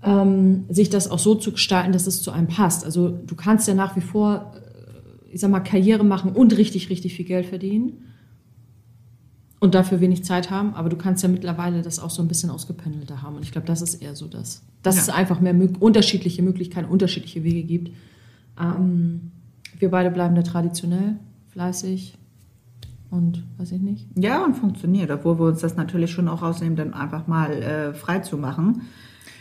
ähm, 0.02 0.64
sich 0.68 0.90
das 0.90 1.10
auch 1.10 1.18
so 1.18 1.34
zu 1.34 1.52
gestalten, 1.52 1.92
dass 1.92 2.06
es 2.06 2.22
zu 2.22 2.30
einem 2.30 2.46
passt. 2.46 2.84
Also 2.84 3.08
du 3.08 3.34
kannst 3.34 3.66
ja 3.66 3.74
nach 3.74 3.96
wie 3.96 4.02
vor, 4.02 4.52
äh, 4.54 5.32
ich 5.32 5.40
sag 5.40 5.50
mal, 5.50 5.60
Karriere 5.60 6.04
machen 6.04 6.32
und 6.32 6.56
richtig, 6.56 6.90
richtig 6.90 7.14
viel 7.14 7.24
Geld 7.24 7.46
verdienen 7.46 8.04
und 9.60 9.74
dafür 9.74 10.00
wenig 10.00 10.24
Zeit 10.24 10.50
haben, 10.50 10.74
aber 10.74 10.88
du 10.88 10.96
kannst 10.96 11.22
ja 11.22 11.28
mittlerweile 11.28 11.82
das 11.82 11.98
auch 11.98 12.10
so 12.10 12.20
ein 12.22 12.28
bisschen 12.28 12.50
ausgependelter 12.50 13.22
haben. 13.22 13.36
Und 13.36 13.42
ich 13.42 13.52
glaube, 13.52 13.66
das 13.66 13.80
ist 13.82 13.94
eher 14.02 14.14
so 14.14 14.26
das. 14.26 14.62
Dass 14.82 14.96
Ja. 14.96 15.02
es 15.02 15.08
einfach 15.08 15.40
mehr 15.40 15.54
unterschiedliche 15.80 16.42
Möglichkeiten, 16.42 16.88
unterschiedliche 16.88 17.42
Wege 17.42 17.62
gibt. 17.62 17.90
Ähm, 18.60 19.32
wir 19.78 19.90
beide 19.90 20.10
bleiben 20.10 20.34
da 20.34 20.42
traditionell, 20.42 21.16
fleißig 21.48 22.16
und 23.10 23.44
weiß 23.58 23.72
ich 23.72 23.80
nicht. 23.80 24.06
Ja, 24.18 24.44
und 24.44 24.54
funktioniert, 24.56 25.10
obwohl 25.10 25.38
wir 25.38 25.46
uns 25.46 25.60
das 25.60 25.76
natürlich 25.76 26.10
schon 26.10 26.28
auch 26.28 26.42
rausnehmen, 26.42 26.76
dann 26.76 26.92
einfach 26.94 27.26
mal 27.26 27.50
äh, 27.52 27.94
frei 27.94 28.18
zu 28.20 28.36
machen. 28.36 28.82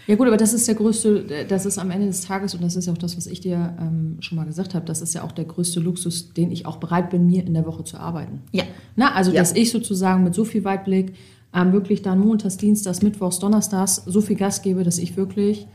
Ja 0.07 0.15
gut, 0.15 0.27
aber 0.27 0.37
das 0.37 0.53
ist 0.53 0.67
der 0.67 0.75
größte, 0.75 1.45
das 1.47 1.65
ist 1.65 1.77
am 1.79 1.89
Ende 1.91 2.07
des 2.07 2.21
Tages, 2.21 2.53
und 2.53 2.63
das 2.63 2.75
ist 2.75 2.85
ja 2.85 2.93
auch 2.93 2.97
das, 2.97 3.17
was 3.17 3.25
ich 3.27 3.41
dir 3.41 3.75
ähm, 3.79 4.17
schon 4.19 4.35
mal 4.37 4.45
gesagt 4.45 4.75
habe, 4.75 4.85
das 4.85 5.01
ist 5.01 5.13
ja 5.15 5.23
auch 5.23 5.31
der 5.31 5.45
größte 5.45 5.79
Luxus, 5.79 6.33
den 6.33 6.51
ich 6.51 6.65
auch 6.65 6.77
bereit 6.77 7.09
bin, 7.09 7.25
mir 7.25 7.43
in 7.45 7.53
der 7.53 7.65
Woche 7.65 7.83
zu 7.83 7.97
arbeiten. 7.97 8.41
Ja. 8.51 8.63
Na, 8.95 9.13
also, 9.13 9.31
Ja. 9.31 9.39
dass 9.41 9.53
ich 9.53 9.71
sozusagen 9.71 10.23
mit 10.23 10.35
so 10.35 10.45
viel 10.45 10.63
Weitblick 10.63 11.15
ähm, 11.53 11.71
wirklich 11.73 12.01
dann 12.01 12.19
montags, 12.19 12.57
dienstags, 12.57 13.01
mittwochs, 13.01 13.39
donnerstags 13.39 13.95
so 14.05 14.21
viel 14.21 14.35
Gas 14.35 14.61
gebe, 14.61 14.83
dass 14.83 14.97
ich 14.97 15.15
wirklich 15.17 15.67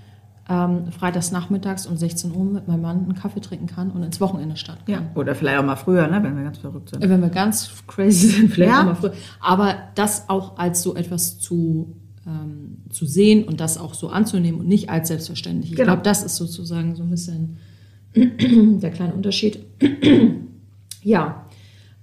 ähm, 0.48 0.90
freitags 0.90 1.30
nachmittags 1.32 1.86
um 1.86 1.96
16 1.96 2.34
Uhr 2.34 2.44
mit 2.44 2.66
meinem 2.68 2.82
Mann 2.82 2.98
einen 3.04 3.14
Kaffee 3.14 3.40
trinken 3.40 3.66
kann 3.66 3.90
und 3.92 4.02
ins 4.02 4.20
Wochenende 4.20 4.56
starten 4.56 4.84
kann. 4.92 5.04
Ja. 5.04 5.10
Oder 5.14 5.34
vielleicht 5.34 5.58
auch 5.58 5.64
mal 5.64 5.76
früher, 5.76 6.06
ne, 6.08 6.20
wenn 6.22 6.36
wir 6.36 6.42
ganz 6.44 6.58
verrückt 6.58 6.90
sind. 6.90 7.00
Wenn 7.08 7.20
wir 7.20 7.28
ganz 7.28 7.70
crazy 7.86 8.26
sind, 8.28 8.48
vielleicht 8.52 8.72
Ja. 8.72 8.80
auch 8.80 8.84
mal 8.86 8.94
früh. 8.96 9.10
Aber 9.40 9.74
das 9.94 10.28
auch 10.28 10.58
als 10.58 10.82
so 10.82 10.94
etwas 10.96 11.38
zu, 11.38 11.94
ähm, 12.26 12.78
zu 12.90 13.06
sehen 13.06 13.44
und 13.44 13.60
das 13.60 13.78
auch 13.78 13.94
so 13.94 14.08
anzunehmen 14.08 14.60
und 14.60 14.68
nicht 14.68 14.90
als 14.90 15.08
selbstverständlich. 15.08 15.70
Ich 15.70 15.76
Genau. 15.76 15.88
glaube, 15.92 16.02
das 16.02 16.22
ist 16.22 16.36
sozusagen 16.36 16.94
so 16.96 17.02
ein 17.02 17.10
bisschen 17.10 17.56
der 18.14 18.90
kleine 18.90 19.14
Unterschied. 19.14 19.60
ja. 21.02 21.46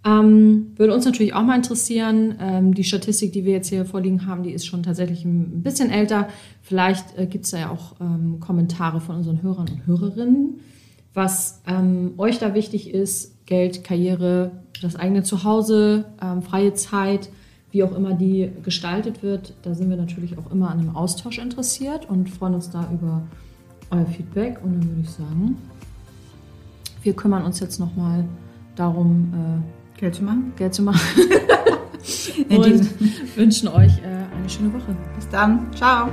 Ähm, 0.06 0.68
würde 0.78 0.94
uns 0.94 1.04
natürlich 1.06 1.34
auch 1.34 1.44
mal 1.44 1.56
interessieren, 1.58 2.36
ähm, 2.40 2.74
die 2.74 2.84
Statistik, 2.86 3.34
die 3.34 3.44
wir 3.44 3.52
jetzt 3.54 3.68
hier 3.70 3.84
vorliegen 3.84 4.26
haben, 4.26 4.44
die 4.44 4.52
ist 4.52 4.66
schon 4.66 4.84
tatsächlich 4.84 5.26
ein 5.26 5.64
bisschen 5.64 5.90
älter. 5.90 6.30
Vielleicht 6.62 7.18
äh, 7.18 7.26
gibt 7.26 7.46
es 7.46 7.52
da 7.52 7.58
ja 7.58 7.72
auch 7.72 7.96
ähm, 8.00 8.40
Kommentare 8.40 9.02
von 9.02 9.18
unseren 9.18 9.42
Hörern 9.42 9.68
und 9.70 9.86
Hörerinnen, 9.86 10.60
was 11.14 11.62
ähm, 11.68 12.14
euch 12.18 12.38
da 12.40 12.54
wichtig 12.54 12.94
ist, 12.94 13.46
Geld, 13.48 13.84
Karriere, 13.84 14.52
das 14.82 14.96
eigene 14.96 15.24
Zuhause, 15.24 16.06
ähm, 16.22 16.42
freie 16.42 16.74
Zeit, 16.74 17.30
wie 17.78 17.84
auch 17.84 17.96
immer 17.96 18.14
die 18.16 18.52
gestaltet 18.64 19.22
wird. 19.22 19.54
Da 19.62 19.76
sind 19.76 19.92
wir 19.92 19.98
natürlich 19.98 20.36
auch 20.40 20.52
immer 20.52 20.72
an 20.72 20.80
einem 20.80 20.96
Austausch 20.96 21.38
interessiert 21.38 22.10
und 22.10 22.28
freuen 22.28 22.56
uns 22.56 22.72
da 22.72 22.90
über 22.92 23.22
euer 23.92 24.06
Feedback. 24.08 24.60
Und 24.64 24.74
dann 24.74 24.90
würde 24.90 25.02
ich 25.02 25.10
sagen, 25.12 25.58
wir 27.04 27.14
kümmern 27.14 27.46
uns 27.46 27.60
jetzt 27.60 27.80
nochmal 27.80 28.26
darum, 28.76 29.62
äh, 29.96 30.00
Geld 30.00 30.16
zu 30.16 30.24
machen? 30.24 30.54
Geld 30.56 30.74
zu 30.74 30.82
machen. 30.82 31.00
Und 32.50 33.36
wünschen 33.36 33.68
euch 33.68 33.92
äh, 34.00 34.36
eine 34.36 34.50
schöne 34.50 34.74
Woche. 34.74 34.96
Bis 35.16 35.28
dann. 35.30 35.72
Ciao. 35.76 36.10